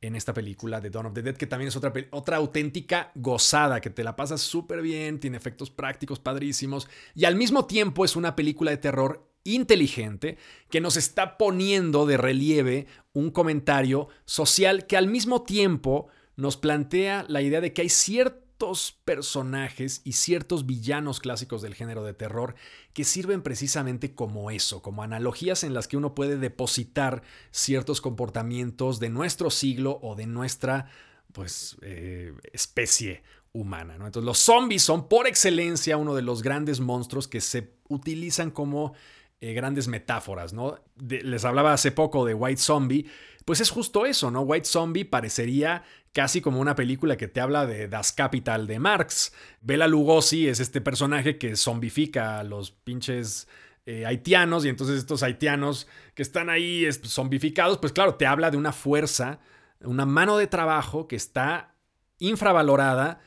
en 0.00 0.14
esta 0.14 0.32
película 0.32 0.80
de 0.80 0.90
Dawn 0.90 1.06
of 1.06 1.14
the 1.14 1.22
Dead, 1.22 1.36
que 1.36 1.46
también 1.46 1.68
es 1.68 1.76
otra, 1.76 1.92
otra 2.10 2.36
auténtica 2.36 3.10
gozada, 3.16 3.80
que 3.80 3.90
te 3.90 4.04
la 4.04 4.14
pasas 4.14 4.40
súper 4.40 4.80
bien, 4.80 5.18
tiene 5.18 5.36
efectos 5.36 5.70
prácticos 5.70 6.20
padrísimos, 6.20 6.88
y 7.16 7.24
al 7.24 7.34
mismo 7.34 7.66
tiempo 7.66 8.04
es 8.04 8.14
una 8.14 8.36
película 8.36 8.70
de 8.70 8.76
terror 8.76 9.28
inteligente 9.44 10.36
que 10.70 10.80
nos 10.80 10.96
está 10.96 11.38
poniendo 11.38 12.06
de 12.06 12.16
relieve 12.16 12.86
un 13.12 13.30
comentario 13.30 14.08
social 14.24 14.86
que 14.86 14.96
al 14.96 15.08
mismo 15.08 15.42
tiempo 15.42 16.08
nos 16.38 16.56
plantea 16.56 17.26
la 17.28 17.42
idea 17.42 17.60
de 17.60 17.72
que 17.72 17.82
hay 17.82 17.88
ciertos 17.88 18.96
personajes 19.04 20.02
y 20.04 20.12
ciertos 20.12 20.66
villanos 20.66 21.18
clásicos 21.18 21.62
del 21.62 21.74
género 21.74 22.04
de 22.04 22.14
terror 22.14 22.54
que 22.92 23.02
sirven 23.02 23.42
precisamente 23.42 24.14
como 24.14 24.52
eso, 24.52 24.80
como 24.80 25.02
analogías 25.02 25.64
en 25.64 25.74
las 25.74 25.88
que 25.88 25.96
uno 25.96 26.14
puede 26.14 26.38
depositar 26.38 27.22
ciertos 27.50 28.00
comportamientos 28.00 29.00
de 29.00 29.08
nuestro 29.08 29.50
siglo 29.50 29.98
o 30.00 30.14
de 30.14 30.26
nuestra 30.26 30.86
pues, 31.32 31.76
eh, 31.82 32.32
especie 32.52 33.24
humana. 33.52 33.94
Entonces 33.96 34.22
los 34.22 34.38
zombies 34.38 34.84
son 34.84 35.08
por 35.08 35.26
excelencia 35.26 35.96
uno 35.96 36.14
de 36.14 36.22
los 36.22 36.42
grandes 36.42 36.78
monstruos 36.78 37.26
que 37.26 37.40
se 37.40 37.72
utilizan 37.88 38.52
como 38.52 38.94
eh, 39.40 39.54
grandes 39.54 39.88
metáforas, 39.88 40.52
¿no? 40.52 40.80
les 41.00 41.44
hablaba 41.44 41.72
hace 41.72 41.90
poco 41.90 42.24
de 42.24 42.34
White 42.34 42.60
Zombie, 42.60 43.06
pues 43.48 43.62
es 43.62 43.70
justo 43.70 44.04
eso, 44.04 44.30
¿no? 44.30 44.42
White 44.42 44.66
Zombie 44.66 45.06
parecería 45.06 45.82
casi 46.12 46.42
como 46.42 46.60
una 46.60 46.74
película 46.74 47.16
que 47.16 47.28
te 47.28 47.40
habla 47.40 47.64
de 47.64 47.88
Das 47.88 48.12
Capital 48.12 48.66
de 48.66 48.78
Marx. 48.78 49.32
Bela 49.62 49.88
Lugosi 49.88 50.48
es 50.48 50.60
este 50.60 50.82
personaje 50.82 51.38
que 51.38 51.56
zombifica 51.56 52.40
a 52.40 52.44
los 52.44 52.72
pinches 52.72 53.48
eh, 53.86 54.04
haitianos 54.04 54.66
y 54.66 54.68
entonces 54.68 54.98
estos 54.98 55.22
haitianos 55.22 55.86
que 56.14 56.20
están 56.20 56.50
ahí 56.50 56.86
zombificados, 56.92 57.78
pues 57.78 57.94
claro, 57.94 58.16
te 58.16 58.26
habla 58.26 58.50
de 58.50 58.58
una 58.58 58.74
fuerza, 58.74 59.40
una 59.80 60.04
mano 60.04 60.36
de 60.36 60.46
trabajo 60.46 61.08
que 61.08 61.16
está 61.16 61.74
infravalorada, 62.18 63.22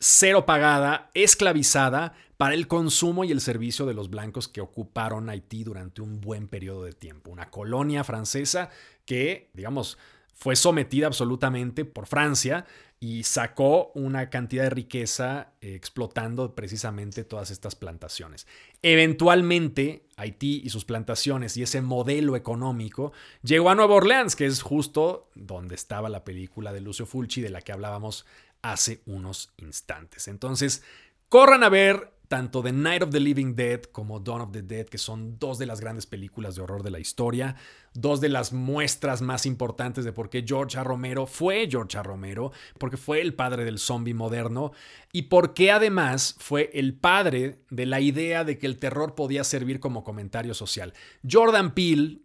cero 0.00 0.46
pagada, 0.46 1.10
esclavizada, 1.12 2.14
para 2.38 2.54
el 2.54 2.68
consumo 2.68 3.24
y 3.24 3.32
el 3.32 3.40
servicio 3.40 3.84
de 3.84 3.94
los 3.94 4.10
blancos 4.10 4.46
que 4.46 4.60
ocuparon 4.60 5.28
Haití 5.28 5.64
durante 5.64 6.02
un 6.02 6.20
buen 6.20 6.46
periodo 6.46 6.84
de 6.84 6.92
tiempo. 6.92 7.32
Una 7.32 7.50
colonia 7.50 8.04
francesa 8.04 8.70
que, 9.08 9.48
digamos, 9.54 9.96
fue 10.34 10.54
sometida 10.54 11.06
absolutamente 11.06 11.86
por 11.86 12.06
Francia 12.06 12.66
y 13.00 13.22
sacó 13.22 13.90
una 13.94 14.28
cantidad 14.28 14.64
de 14.64 14.70
riqueza 14.70 15.54
eh, 15.62 15.74
explotando 15.74 16.54
precisamente 16.54 17.24
todas 17.24 17.50
estas 17.50 17.74
plantaciones. 17.74 18.46
Eventualmente, 18.82 20.04
Haití 20.16 20.60
y 20.62 20.68
sus 20.68 20.84
plantaciones 20.84 21.56
y 21.56 21.62
ese 21.62 21.80
modelo 21.80 22.36
económico 22.36 23.12
llegó 23.42 23.70
a 23.70 23.74
Nueva 23.74 23.94
Orleans, 23.94 24.36
que 24.36 24.44
es 24.44 24.60
justo 24.60 25.30
donde 25.34 25.74
estaba 25.74 26.10
la 26.10 26.22
película 26.22 26.70
de 26.74 26.82
Lucio 26.82 27.06
Fulci 27.06 27.40
de 27.40 27.48
la 27.48 27.62
que 27.62 27.72
hablábamos 27.72 28.26
hace 28.60 29.00
unos 29.06 29.54
instantes. 29.56 30.28
Entonces, 30.28 30.82
corran 31.30 31.64
a 31.64 31.70
ver 31.70 32.12
tanto 32.28 32.62
The 32.62 32.72
Night 32.72 33.02
of 33.02 33.10
the 33.10 33.20
Living 33.20 33.54
Dead 33.54 33.82
como 33.82 34.20
Dawn 34.20 34.42
of 34.42 34.52
the 34.52 34.62
Dead, 34.62 34.86
que 34.86 34.98
son 34.98 35.38
dos 35.38 35.58
de 35.58 35.66
las 35.66 35.80
grandes 35.80 36.06
películas 36.06 36.54
de 36.54 36.62
horror 36.62 36.82
de 36.82 36.90
la 36.90 37.00
historia, 37.00 37.56
dos 37.94 38.20
de 38.20 38.28
las 38.28 38.52
muestras 38.52 39.22
más 39.22 39.46
importantes 39.46 40.04
de 40.04 40.12
por 40.12 40.28
qué 40.28 40.44
George. 40.46 40.82
Romero 40.84 41.26
fue 41.26 41.66
George. 41.70 42.00
Romero, 42.02 42.52
porque 42.78 42.98
fue 42.98 43.22
el 43.22 43.34
padre 43.34 43.64
del 43.64 43.78
zombie 43.78 44.14
moderno 44.14 44.72
y 45.10 45.22
porque 45.22 45.72
además 45.72 46.36
fue 46.38 46.70
el 46.74 46.94
padre 46.94 47.64
de 47.70 47.86
la 47.86 48.00
idea 48.00 48.44
de 48.44 48.58
que 48.58 48.66
el 48.66 48.76
terror 48.76 49.14
podía 49.14 49.42
servir 49.42 49.80
como 49.80 50.04
comentario 50.04 50.52
social. 50.52 50.92
Jordan 51.28 51.74
Peele 51.74 52.20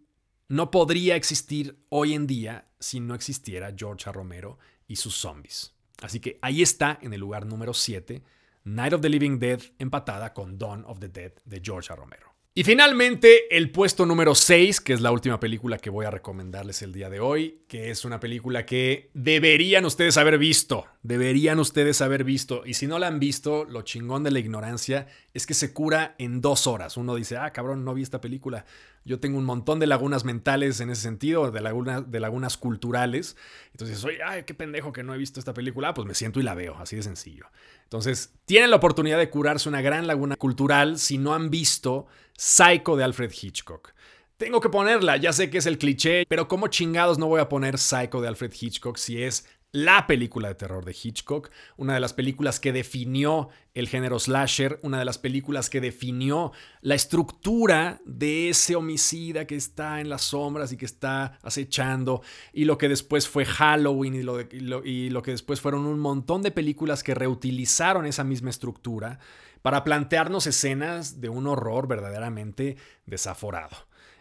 no 0.50 0.70
podría 0.70 1.16
existir 1.16 1.84
hoy 1.90 2.14
en 2.14 2.28
día 2.28 2.68
si 2.80 3.00
no 3.00 3.16
existiera 3.16 3.74
George 3.76 4.10
A. 4.10 4.14
Romero 4.14 4.60
y 4.86 4.98
sus 4.98 5.16
zombies. 5.16 5.74
Así 6.02 6.20
que 6.20 6.38
ahí 6.42 6.62
está 6.62 7.00
en 7.02 7.14
el 7.14 7.22
lugar 7.22 7.46
número 7.46 7.74
7 7.74 8.22
Night 8.66 8.94
of 8.94 9.02
the 9.02 9.10
Living 9.10 9.40
Dead 9.40 9.62
empatada 9.78 10.32
con 10.32 10.58
Dawn 10.58 10.86
of 10.86 11.00
the 11.00 11.10
Dead 11.10 11.34
de 11.44 11.60
George 11.60 11.94
Romero. 11.94 12.33
Y 12.56 12.64
finalmente, 12.64 13.58
el 13.58 13.72
puesto 13.72 14.06
número 14.06 14.36
6, 14.36 14.80
que 14.80 14.94
es 14.94 15.02
la 15.02 15.12
última 15.12 15.40
película 15.40 15.80
que 15.80 15.90
voy 15.90 16.06
a 16.06 16.12
recomendarles 16.12 16.84
el 16.84 16.94
día 16.94 17.10
de 17.10 17.20
hoy, 17.20 17.64
que 17.68 17.90
es 17.90 18.06
una 18.06 18.20
película 18.20 18.64
que 18.64 19.10
deberían 19.16 19.86
ustedes 19.86 20.18
haber 20.18 20.38
visto, 20.38 20.86
deberían 21.02 21.58
ustedes 21.58 22.00
haber 22.02 22.24
visto, 22.24 22.62
y 22.64 22.76
si 22.76 22.86
no 22.86 23.00
la 23.00 23.08
han 23.08 23.20
visto, 23.20 23.66
lo 23.66 23.82
chingón 23.82 24.22
de 24.24 24.30
la 24.30 24.38
ignorancia 24.38 25.08
es 25.34 25.48
que 25.48 25.56
se 25.56 25.74
cura 25.74 26.14
en 26.20 26.42
dos 26.42 26.68
horas. 26.68 26.96
Uno 26.96 27.16
dice, 27.16 27.38
ah, 27.38 27.52
cabrón, 27.54 27.84
no 27.84 27.96
vi 27.96 28.04
esta 28.04 28.22
película. 28.22 28.66
Yo 29.04 29.20
tengo 29.20 29.40
un 29.40 29.46
montón 29.46 29.80
de 29.80 29.88
lagunas 29.88 30.24
mentales 30.24 30.80
en 30.80 30.92
ese 30.92 31.02
sentido, 31.02 31.50
de, 31.50 31.60
lagunas, 31.60 32.10
de 32.12 32.20
lagunas 32.20 32.58
culturales. 32.58 33.36
Entonces, 33.72 33.98
soy, 33.98 34.18
ay, 34.24 34.44
qué 34.44 34.54
pendejo 34.54 34.94
que 34.94 35.02
no 35.02 35.16
he 35.16 35.18
visto 35.18 35.40
esta 35.40 35.56
película. 35.56 35.90
Ah, 35.90 35.94
pues 35.96 36.08
me 36.08 36.14
siento 36.14 36.40
y 36.40 36.44
la 36.44 36.54
veo, 36.54 36.78
así 36.78 36.96
de 36.98 37.04
sencillo. 37.04 37.48
Entonces, 37.84 38.32
tienen 38.46 38.70
la 38.70 38.76
oportunidad 38.76 39.18
de 39.18 39.32
curarse 39.32 39.68
una 39.68 39.82
gran 39.82 40.06
laguna 40.06 40.36
cultural 40.36 41.00
si 41.00 41.18
no 41.18 41.34
han 41.34 41.50
visto 41.50 42.06
Psycho 42.46 42.98
de 42.98 43.06
Alfred 43.06 43.32
Hitchcock. 43.32 43.94
Tengo 44.36 44.60
que 44.60 44.68
ponerla, 44.68 45.16
ya 45.16 45.32
sé 45.32 45.50
que 45.50 45.60
es 45.60 45.66
el 45.66 45.78
cliché, 45.78 46.26
pero 46.28 46.50
¿cómo 46.50 46.68
chingados 46.68 47.18
no 47.18 47.28
voy 47.28 47.40
a 47.40 47.48
poner 47.48 47.78
Psycho 47.78 48.20
de 48.20 48.28
Alfred 48.28 48.52
Hitchcock 48.60 48.98
si 48.98 49.24
es 49.24 49.46
la 49.72 50.06
película 50.08 50.50
de 50.50 50.56
terror 50.56 50.84
de 50.84 50.92
Hitchcock, 50.92 51.50
una 51.78 51.94
de 51.94 52.02
las 52.02 52.14
películas 52.14 52.60
que 52.60 52.74
definió 52.74 53.48
el 53.74 53.88
género 53.88 54.20
slasher, 54.20 54.80
una 54.84 55.00
de 55.00 55.06
las 55.06 55.18
películas 55.18 55.70
que 55.70 55.80
definió 55.80 56.52
la 56.82 56.96
estructura 56.96 58.02
de 58.06 58.50
ese 58.50 58.76
homicida 58.76 59.48
que 59.48 59.56
está 59.56 60.02
en 60.02 60.10
las 60.10 60.24
sombras 60.24 60.74
y 60.74 60.78
que 60.78 60.86
está 60.86 61.40
acechando, 61.42 62.22
y 62.52 62.66
lo 62.66 62.78
que 62.78 62.90
después 62.90 63.28
fue 63.28 63.46
Halloween 63.46 64.16
y 64.16 64.22
lo, 64.22 64.42
y 64.42 65.10
lo, 65.10 65.24
que 65.24 65.32
después 65.32 65.62
fueron 65.62 65.86
un 65.86 66.00
montón 66.00 66.42
de 66.42 66.52
películas 66.52 67.02
que 67.02 67.16
reutilizaron 67.16 68.06
esa 68.06 68.26
misma 68.26 68.52
estructura 68.52 69.18
para 69.64 69.84
plantearnos 69.84 70.46
escenas 70.46 71.22
de 71.22 71.30
un 71.30 71.48
horror 71.48 71.88
verdaderamente 71.88 72.78
desaforado. 73.08 73.76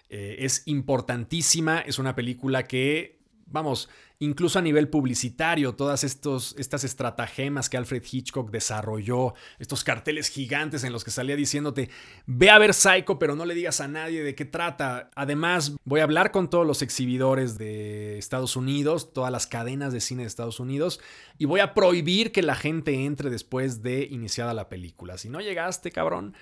Eh, 0.08 0.36
es 0.38 0.62
importantísima, 0.66 1.80
es 1.80 1.98
una 1.98 2.14
película 2.14 2.62
que, 2.62 3.18
vamos, 3.46 3.88
incluso 4.18 4.58
a 4.58 4.62
nivel 4.62 4.88
publicitario, 4.88 5.74
todas 5.74 6.04
estos, 6.04 6.54
estas 6.58 6.84
estratagemas 6.84 7.68
que 7.68 7.76
Alfred 7.76 8.02
Hitchcock 8.10 8.50
desarrolló, 8.50 9.34
estos 9.58 9.84
carteles 9.84 10.28
gigantes 10.28 10.84
en 10.84 10.92
los 10.92 11.04
que 11.04 11.10
salía 11.10 11.36
diciéndote, 11.36 11.90
ve 12.26 12.50
a 12.50 12.58
ver 12.58 12.74
Psycho, 12.74 13.18
pero 13.18 13.34
no 13.34 13.44
le 13.44 13.54
digas 13.54 13.80
a 13.80 13.88
nadie 13.88 14.22
de 14.22 14.34
qué 14.34 14.44
trata. 14.44 15.10
Además, 15.14 15.76
voy 15.84 16.00
a 16.00 16.04
hablar 16.04 16.30
con 16.30 16.48
todos 16.50 16.66
los 16.66 16.82
exhibidores 16.82 17.58
de 17.58 18.18
Estados 18.18 18.56
Unidos, 18.56 19.12
todas 19.12 19.32
las 19.32 19.46
cadenas 19.46 19.92
de 19.92 20.00
cine 20.00 20.22
de 20.22 20.28
Estados 20.28 20.60
Unidos, 20.60 21.00
y 21.38 21.44
voy 21.44 21.60
a 21.60 21.74
prohibir 21.74 22.32
que 22.32 22.42
la 22.42 22.54
gente 22.54 23.04
entre 23.04 23.30
después 23.30 23.82
de 23.82 24.04
iniciada 24.04 24.54
la 24.54 24.68
película. 24.68 25.18
Si 25.18 25.28
no 25.28 25.40
llegaste, 25.40 25.90
cabrón, 25.90 26.34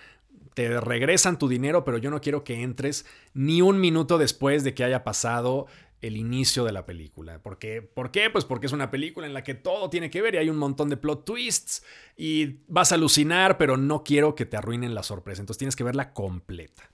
te 0.54 0.80
regresan 0.80 1.38
tu 1.38 1.48
dinero, 1.48 1.84
pero 1.84 1.98
yo 1.98 2.10
no 2.10 2.20
quiero 2.20 2.44
que 2.44 2.62
entres 2.62 3.06
ni 3.34 3.62
un 3.62 3.80
minuto 3.80 4.18
después 4.18 4.64
de 4.64 4.74
que 4.74 4.84
haya 4.84 5.04
pasado 5.04 5.66
el 6.00 6.16
inicio 6.16 6.64
de 6.64 6.72
la 6.72 6.86
película. 6.86 7.42
¿Por 7.42 7.58
qué? 7.58 7.82
¿Por 7.82 8.10
qué? 8.10 8.30
Pues 8.30 8.44
porque 8.44 8.66
es 8.66 8.72
una 8.72 8.90
película 8.90 9.26
en 9.26 9.34
la 9.34 9.42
que 9.42 9.54
todo 9.54 9.90
tiene 9.90 10.10
que 10.10 10.22
ver 10.22 10.34
y 10.34 10.38
hay 10.38 10.48
un 10.48 10.56
montón 10.56 10.88
de 10.88 10.96
plot 10.96 11.24
twists 11.24 11.82
y 12.16 12.60
vas 12.68 12.92
a 12.92 12.94
alucinar, 12.94 13.58
pero 13.58 13.76
no 13.76 14.02
quiero 14.02 14.34
que 14.34 14.46
te 14.46 14.56
arruinen 14.56 14.94
la 14.94 15.02
sorpresa. 15.02 15.42
Entonces 15.42 15.58
tienes 15.58 15.76
que 15.76 15.84
verla 15.84 16.12
completa. 16.12 16.90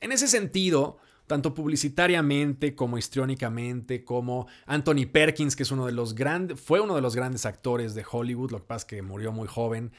En 0.00 0.12
ese 0.12 0.28
sentido, 0.28 0.98
tanto 1.26 1.54
publicitariamente 1.54 2.74
como 2.74 2.98
histriónicamente, 2.98 4.04
como 4.04 4.46
Anthony 4.66 5.06
Perkins, 5.10 5.56
que 5.56 5.64
es 5.64 5.70
uno 5.70 5.86
de 5.86 5.92
los 5.92 6.14
grandes, 6.14 6.60
fue 6.60 6.80
uno 6.80 6.94
de 6.94 7.02
los 7.02 7.16
grandes 7.16 7.46
actores 7.46 7.94
de 7.94 8.04
Hollywood, 8.08 8.52
lo 8.52 8.58
que 8.58 8.64
pasa 8.64 8.78
es 8.78 8.84
que 8.84 9.02
murió 9.02 9.32
muy 9.32 9.48
joven. 9.48 9.92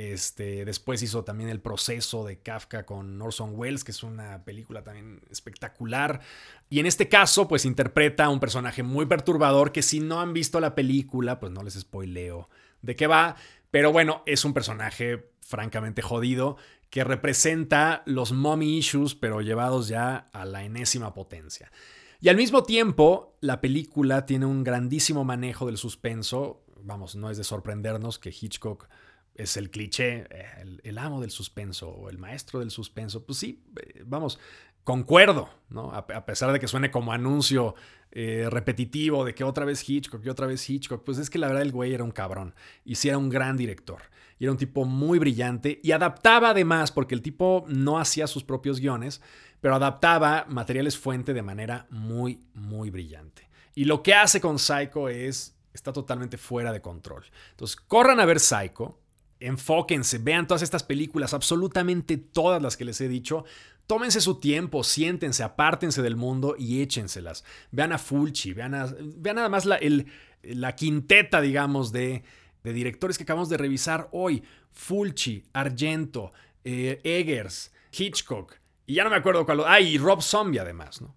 Este, 0.00 0.64
después 0.64 1.02
hizo 1.02 1.24
también 1.24 1.50
El 1.50 1.60
proceso 1.60 2.24
de 2.24 2.38
Kafka 2.38 2.86
con 2.86 3.20
Orson 3.20 3.52
Welles, 3.54 3.84
que 3.84 3.90
es 3.90 4.02
una 4.02 4.42
película 4.46 4.82
también 4.82 5.20
espectacular. 5.30 6.22
Y 6.70 6.80
en 6.80 6.86
este 6.86 7.10
caso, 7.10 7.46
pues 7.46 7.66
interpreta 7.66 8.24
a 8.24 8.30
un 8.30 8.40
personaje 8.40 8.82
muy 8.82 9.04
perturbador 9.04 9.72
que 9.72 9.82
si 9.82 10.00
no 10.00 10.20
han 10.20 10.32
visto 10.32 10.58
la 10.58 10.74
película, 10.74 11.38
pues 11.38 11.52
no 11.52 11.62
les 11.62 11.74
spoileo 11.74 12.48
de 12.80 12.96
qué 12.96 13.06
va. 13.06 13.36
Pero 13.70 13.92
bueno, 13.92 14.22
es 14.24 14.46
un 14.46 14.54
personaje 14.54 15.32
francamente 15.42 16.00
jodido 16.00 16.56
que 16.88 17.04
representa 17.04 18.02
los 18.06 18.32
mommy 18.32 18.78
issues, 18.78 19.14
pero 19.14 19.42
llevados 19.42 19.88
ya 19.88 20.30
a 20.32 20.46
la 20.46 20.64
enésima 20.64 21.12
potencia. 21.12 21.70
Y 22.22 22.30
al 22.30 22.36
mismo 22.36 22.62
tiempo, 22.62 23.36
la 23.42 23.60
película 23.60 24.24
tiene 24.24 24.46
un 24.46 24.64
grandísimo 24.64 25.24
manejo 25.24 25.66
del 25.66 25.76
suspenso. 25.76 26.64
Vamos, 26.82 27.16
no 27.16 27.28
es 27.28 27.36
de 27.36 27.44
sorprendernos 27.44 28.18
que 28.18 28.30
Hitchcock 28.30 28.88
es 29.34 29.56
el 29.56 29.70
cliché, 29.70 30.26
eh, 30.30 30.78
el, 30.82 30.98
amo 30.98 31.20
del 31.20 31.30
suspenso 31.30 31.88
o 31.88 32.10
el 32.10 32.18
maestro 32.18 32.60
del 32.60 32.70
suspenso. 32.70 33.24
Pues 33.24 33.38
sí, 33.38 33.64
eh, 33.80 34.02
vamos, 34.04 34.38
concuerdo, 34.84 35.48
¿no? 35.68 35.92
A, 35.92 36.06
pesar 36.26 36.52
de 36.52 36.60
que 36.60 36.68
suene 36.68 36.90
como 36.90 37.12
anuncio 37.12 37.74
eh, 38.12 38.48
repetitivo 38.50 39.24
de 39.24 39.34
que 39.34 39.44
otra 39.44 39.64
vez 39.64 39.88
Hitchcock 39.88 40.24
y 40.24 40.28
otra 40.28 40.46
vez 40.46 40.68
Hitchcock, 40.68 41.04
pues 41.04 41.18
es 41.18 41.30
que 41.30 41.38
la 41.38 41.46
verdad 41.46 41.62
el 41.62 41.72
güey 41.72 41.94
era 41.94 42.04
un 42.04 42.10
cabrón 42.10 42.54
y 42.84 42.96
sí 42.96 43.08
era 43.08 43.18
un 43.18 43.28
gran 43.28 43.56
director. 43.56 44.02
Y 44.38 44.44
era 44.44 44.52
un 44.52 44.58
tipo 44.58 44.86
muy 44.86 45.18
brillante 45.18 45.80
y 45.82 45.92
adaptaba 45.92 46.50
además, 46.50 46.92
porque 46.92 47.14
el 47.14 47.20
tipo 47.22 47.64
no 47.68 47.98
hacía 47.98 48.26
sus 48.26 48.42
propios 48.42 48.80
guiones, 48.80 49.20
pero 49.60 49.74
adaptaba 49.74 50.46
materiales 50.48 50.98
fuente 50.98 51.34
de 51.34 51.42
manera 51.42 51.86
muy, 51.90 52.40
muy 52.54 52.88
brillante. 52.88 53.50
Y 53.74 53.84
lo 53.84 54.02
que 54.02 54.14
hace 54.14 54.40
con 54.40 54.58
Psycho 54.58 55.08
es, 55.08 55.58
está 55.74 55.92
totalmente 55.92 56.38
fuera 56.38 56.72
de 56.72 56.80
control. 56.80 57.24
Entonces, 57.50 57.76
corran 57.76 58.18
a 58.18 58.24
ver 58.24 58.40
Psycho, 58.40 58.98
enfóquense, 59.40 60.18
vean 60.18 60.46
todas 60.46 60.62
estas 60.62 60.82
películas, 60.82 61.34
absolutamente 61.34 62.18
todas 62.18 62.62
las 62.62 62.76
que 62.76 62.84
les 62.84 63.00
he 63.00 63.08
dicho. 63.08 63.44
Tómense 63.86 64.20
su 64.20 64.38
tiempo, 64.38 64.84
siéntense, 64.84 65.42
apártense 65.42 66.02
del 66.02 66.14
mundo 66.16 66.54
y 66.56 66.82
échenselas. 66.82 67.44
Vean 67.72 67.92
a 67.92 67.98
Fulci, 67.98 68.52
vean, 68.52 68.72
vean 69.16 69.36
nada 69.36 69.48
más 69.48 69.64
la, 69.64 69.80
la 70.42 70.76
quinteta, 70.76 71.40
digamos, 71.40 71.90
de, 71.90 72.22
de, 72.62 72.72
directores 72.72 73.16
que 73.16 73.24
acabamos 73.24 73.48
de 73.48 73.56
revisar 73.56 74.08
hoy. 74.12 74.44
Fulci, 74.70 75.44
Argento, 75.52 76.32
eh, 76.62 77.00
Eggers, 77.02 77.72
Hitchcock, 77.90 78.54
y 78.86 78.94
ya 78.94 79.04
no 79.04 79.10
me 79.10 79.16
acuerdo 79.16 79.44
cuál. 79.44 79.62
Ah, 79.66 79.80
y 79.80 79.98
Rob 79.98 80.22
Zombie 80.22 80.60
además, 80.60 81.00
¿no? 81.00 81.16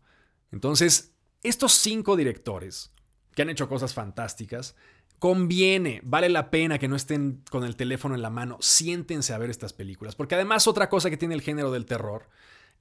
Entonces, 0.51 1.13
estos 1.43 1.73
cinco 1.73 2.15
directores 2.15 2.91
que 3.35 3.41
han 3.41 3.49
hecho 3.49 3.67
cosas 3.67 3.93
fantásticas, 3.93 4.75
Conviene, 5.23 6.01
vale 6.03 6.27
la 6.27 6.51
pena 6.51 6.77
que 6.77 6.89
no 6.89 6.97
estén 6.97 7.43
con 7.49 7.63
el 7.63 7.77
teléfono 7.77 8.13
en 8.13 8.21
la 8.21 8.29
mano, 8.29 8.57
siéntense 8.59 9.33
a 9.33 9.37
ver 9.37 9.49
estas 9.49 9.71
películas, 9.71 10.15
porque 10.15 10.35
además 10.35 10.67
otra 10.67 10.89
cosa 10.89 11.09
que 11.09 11.15
tiene 11.15 11.33
el 11.33 11.39
género 11.39 11.71
del 11.71 11.85
terror 11.85 12.27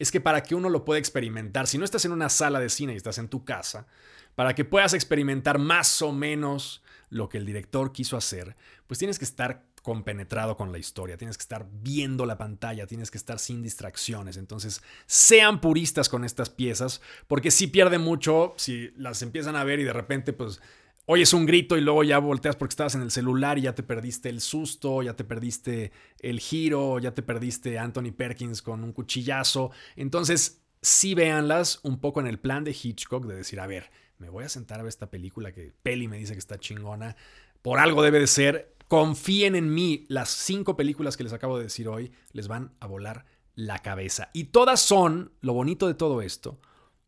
es 0.00 0.10
que 0.10 0.20
para 0.20 0.42
que 0.42 0.56
uno 0.56 0.68
lo 0.68 0.84
pueda 0.84 0.98
experimentar, 0.98 1.68
si 1.68 1.78
no 1.78 1.84
estás 1.84 2.04
en 2.04 2.10
una 2.10 2.28
sala 2.28 2.58
de 2.58 2.68
cine 2.68 2.94
y 2.94 2.96
estás 2.96 3.18
en 3.18 3.28
tu 3.28 3.44
casa, 3.44 3.86
para 4.34 4.56
que 4.56 4.64
puedas 4.64 4.92
experimentar 4.92 5.60
más 5.60 6.02
o 6.02 6.10
menos 6.10 6.82
lo 7.10 7.28
que 7.28 7.38
el 7.38 7.46
director 7.46 7.92
quiso 7.92 8.16
hacer, 8.16 8.56
pues 8.88 8.98
tienes 8.98 9.20
que 9.20 9.24
estar 9.24 9.62
compenetrado 9.80 10.56
con 10.56 10.72
la 10.72 10.78
historia, 10.78 11.16
tienes 11.16 11.38
que 11.38 11.42
estar 11.42 11.68
viendo 11.70 12.26
la 12.26 12.38
pantalla, 12.38 12.88
tienes 12.88 13.12
que 13.12 13.18
estar 13.18 13.38
sin 13.38 13.62
distracciones. 13.62 14.36
Entonces, 14.36 14.82
sean 15.06 15.60
puristas 15.60 16.08
con 16.08 16.24
estas 16.24 16.50
piezas, 16.50 17.02
porque 17.28 17.52
si 17.52 17.68
pierde 17.68 17.98
mucho 17.98 18.54
si 18.56 18.90
las 18.96 19.22
empiezan 19.22 19.54
a 19.54 19.62
ver 19.62 19.78
y 19.78 19.84
de 19.84 19.92
repente, 19.92 20.32
pues 20.32 20.60
oyes 21.06 21.32
un 21.32 21.46
grito 21.46 21.76
y 21.76 21.80
luego 21.80 22.04
ya 22.04 22.18
volteas 22.18 22.56
porque 22.56 22.72
estabas 22.72 22.94
en 22.94 23.02
el 23.02 23.10
celular 23.10 23.58
y 23.58 23.62
ya 23.62 23.74
te 23.74 23.82
perdiste 23.82 24.28
el 24.28 24.40
susto, 24.40 25.02
ya 25.02 25.14
te 25.14 25.24
perdiste 25.24 25.92
el 26.20 26.40
giro, 26.40 26.98
ya 26.98 27.12
te 27.12 27.22
perdiste 27.22 27.78
Anthony 27.78 28.12
Perkins 28.16 28.62
con 28.62 28.84
un 28.84 28.92
cuchillazo. 28.92 29.70
Entonces, 29.96 30.62
sí 30.80 31.14
véanlas 31.14 31.80
un 31.82 32.00
poco 32.00 32.20
en 32.20 32.26
el 32.26 32.38
plan 32.38 32.64
de 32.64 32.76
Hitchcock 32.80 33.26
de 33.26 33.36
decir, 33.36 33.60
a 33.60 33.66
ver, 33.66 33.90
me 34.18 34.28
voy 34.28 34.44
a 34.44 34.48
sentar 34.48 34.80
a 34.80 34.82
ver 34.82 34.88
esta 34.88 35.10
película 35.10 35.52
que 35.52 35.72
Peli 35.82 36.08
me 36.08 36.18
dice 36.18 36.32
que 36.32 36.38
está 36.38 36.58
chingona, 36.58 37.16
por 37.62 37.78
algo 37.78 38.02
debe 38.02 38.20
de 38.20 38.26
ser. 38.26 38.74
Confíen 38.88 39.56
en 39.56 39.72
mí, 39.72 40.04
las 40.08 40.28
cinco 40.28 40.76
películas 40.76 41.16
que 41.16 41.24
les 41.24 41.32
acabo 41.32 41.56
de 41.56 41.64
decir 41.64 41.88
hoy 41.88 42.12
les 42.32 42.46
van 42.46 42.72
a 42.78 42.86
volar 42.86 43.24
la 43.54 43.78
cabeza. 43.78 44.30
Y 44.32 44.44
todas 44.44 44.80
son, 44.80 45.32
lo 45.40 45.54
bonito 45.54 45.86
de 45.86 45.94
todo 45.94 46.22
esto, 46.22 46.60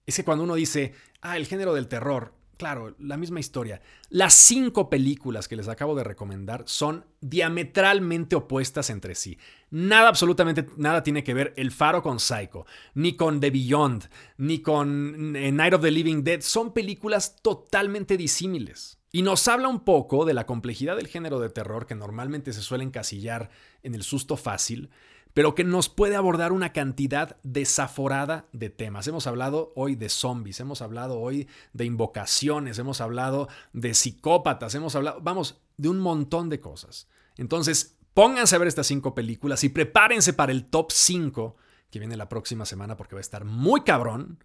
es 0.06 0.16
que 0.16 0.24
cuando 0.24 0.44
uno 0.44 0.54
dice, 0.54 0.94
ah, 1.20 1.36
el 1.36 1.46
género 1.46 1.74
del 1.74 1.88
terror, 1.88 2.34
claro, 2.56 2.94
la 2.98 3.16
misma 3.16 3.40
historia. 3.40 3.80
Las 4.08 4.34
cinco 4.34 4.90
películas 4.90 5.48
que 5.48 5.56
les 5.56 5.68
acabo 5.68 5.94
de 5.94 6.04
recomendar 6.04 6.64
son 6.66 7.04
diametralmente 7.20 8.36
opuestas 8.36 8.90
entre 8.90 9.14
sí. 9.14 9.38
Nada, 9.70 10.08
absolutamente 10.08 10.66
nada 10.76 11.02
tiene 11.02 11.24
que 11.24 11.34
ver 11.34 11.52
El 11.56 11.70
Faro 11.70 12.02
con 12.02 12.20
Psycho, 12.20 12.66
ni 12.94 13.16
con 13.16 13.40
The 13.40 13.50
Beyond, 13.50 14.08
ni 14.38 14.60
con 14.60 15.36
eh, 15.36 15.52
Night 15.52 15.74
of 15.74 15.82
the 15.82 15.90
Living 15.90 16.22
Dead. 16.22 16.40
Son 16.40 16.72
películas 16.72 17.36
totalmente 17.42 18.16
disímiles. 18.16 18.98
Y 19.10 19.22
nos 19.22 19.46
habla 19.46 19.68
un 19.68 19.84
poco 19.84 20.24
de 20.24 20.34
la 20.34 20.44
complejidad 20.44 20.96
del 20.96 21.06
género 21.06 21.38
de 21.38 21.48
terror 21.48 21.86
que 21.86 21.94
normalmente 21.94 22.52
se 22.52 22.62
suele 22.62 22.82
encasillar 22.82 23.48
en 23.84 23.94
el 23.94 24.02
susto 24.02 24.36
fácil 24.36 24.90
pero 25.34 25.56
que 25.56 25.64
nos 25.64 25.88
puede 25.88 26.14
abordar 26.14 26.52
una 26.52 26.72
cantidad 26.72 27.36
desaforada 27.42 28.46
de 28.52 28.70
temas. 28.70 29.06
Hemos 29.08 29.26
hablado 29.26 29.72
hoy 29.74 29.96
de 29.96 30.08
zombies, 30.08 30.60
hemos 30.60 30.80
hablado 30.80 31.18
hoy 31.18 31.48
de 31.72 31.84
invocaciones, 31.84 32.78
hemos 32.78 33.00
hablado 33.00 33.48
de 33.72 33.94
psicópatas, 33.94 34.76
hemos 34.76 34.94
hablado, 34.94 35.20
vamos, 35.20 35.60
de 35.76 35.88
un 35.88 35.98
montón 35.98 36.48
de 36.48 36.60
cosas. 36.60 37.08
Entonces, 37.36 37.98
pónganse 38.14 38.54
a 38.54 38.60
ver 38.60 38.68
estas 38.68 38.86
cinco 38.86 39.12
películas 39.12 39.64
y 39.64 39.70
prepárense 39.70 40.32
para 40.32 40.52
el 40.52 40.66
top 40.66 40.92
5 40.92 41.56
que 41.90 41.98
viene 41.98 42.16
la 42.16 42.28
próxima 42.28 42.64
semana 42.64 42.96
porque 42.96 43.16
va 43.16 43.20
a 43.20 43.22
estar 43.22 43.44
muy 43.44 43.82
cabrón. 43.82 44.38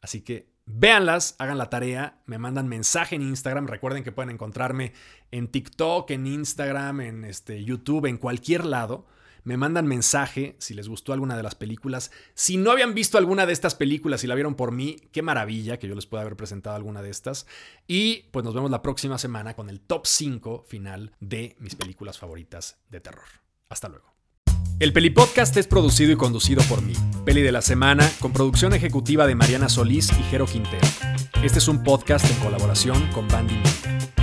Así 0.00 0.20
que 0.20 0.52
véanlas, 0.66 1.34
hagan 1.40 1.58
la 1.58 1.68
tarea, 1.68 2.22
me 2.26 2.38
mandan 2.38 2.68
mensaje 2.68 3.16
en 3.16 3.22
Instagram. 3.22 3.66
Recuerden 3.66 4.04
que 4.04 4.12
pueden 4.12 4.30
encontrarme 4.30 4.92
en 5.32 5.48
TikTok, 5.48 6.08
en 6.12 6.28
Instagram, 6.28 7.00
en 7.00 7.24
este, 7.24 7.64
YouTube, 7.64 8.06
en 8.06 8.18
cualquier 8.18 8.64
lado 8.64 9.06
me 9.44 9.56
mandan 9.56 9.86
mensaje 9.86 10.56
si 10.58 10.74
les 10.74 10.88
gustó 10.88 11.12
alguna 11.12 11.36
de 11.36 11.42
las 11.42 11.54
películas. 11.54 12.10
Si 12.34 12.56
no 12.56 12.70
habían 12.70 12.94
visto 12.94 13.18
alguna 13.18 13.46
de 13.46 13.52
estas 13.52 13.74
películas 13.74 14.24
y 14.24 14.26
la 14.26 14.34
vieron 14.34 14.54
por 14.54 14.72
mí, 14.72 14.96
qué 15.12 15.22
maravilla 15.22 15.78
que 15.78 15.88
yo 15.88 15.94
les 15.94 16.06
pueda 16.06 16.22
haber 16.22 16.36
presentado 16.36 16.76
alguna 16.76 17.02
de 17.02 17.10
estas. 17.10 17.46
Y 17.86 18.24
pues 18.30 18.44
nos 18.44 18.54
vemos 18.54 18.70
la 18.70 18.82
próxima 18.82 19.18
semana 19.18 19.54
con 19.54 19.70
el 19.70 19.80
top 19.80 20.06
5 20.06 20.64
final 20.68 21.12
de 21.20 21.56
mis 21.58 21.74
películas 21.74 22.18
favoritas 22.18 22.78
de 22.88 23.00
terror. 23.00 23.26
Hasta 23.68 23.88
luego. 23.88 24.14
El 24.80 24.92
Peli 24.92 25.10
Podcast 25.10 25.56
es 25.56 25.66
producido 25.66 26.12
y 26.12 26.16
conducido 26.16 26.62
por 26.68 26.82
mí, 26.82 26.92
Peli 27.24 27.42
de 27.42 27.50
la 27.50 27.62
Semana, 27.62 28.08
con 28.20 28.32
producción 28.32 28.74
ejecutiva 28.74 29.26
de 29.26 29.34
Mariana 29.34 29.68
Solís 29.68 30.10
y 30.12 30.22
Jero 30.30 30.46
Quintero. 30.46 30.86
Este 31.42 31.58
es 31.58 31.66
un 31.66 31.82
podcast 31.82 32.30
en 32.30 32.36
colaboración 32.38 33.10
con 33.12 33.26
Bandy 33.26 33.54
Media. 33.54 34.17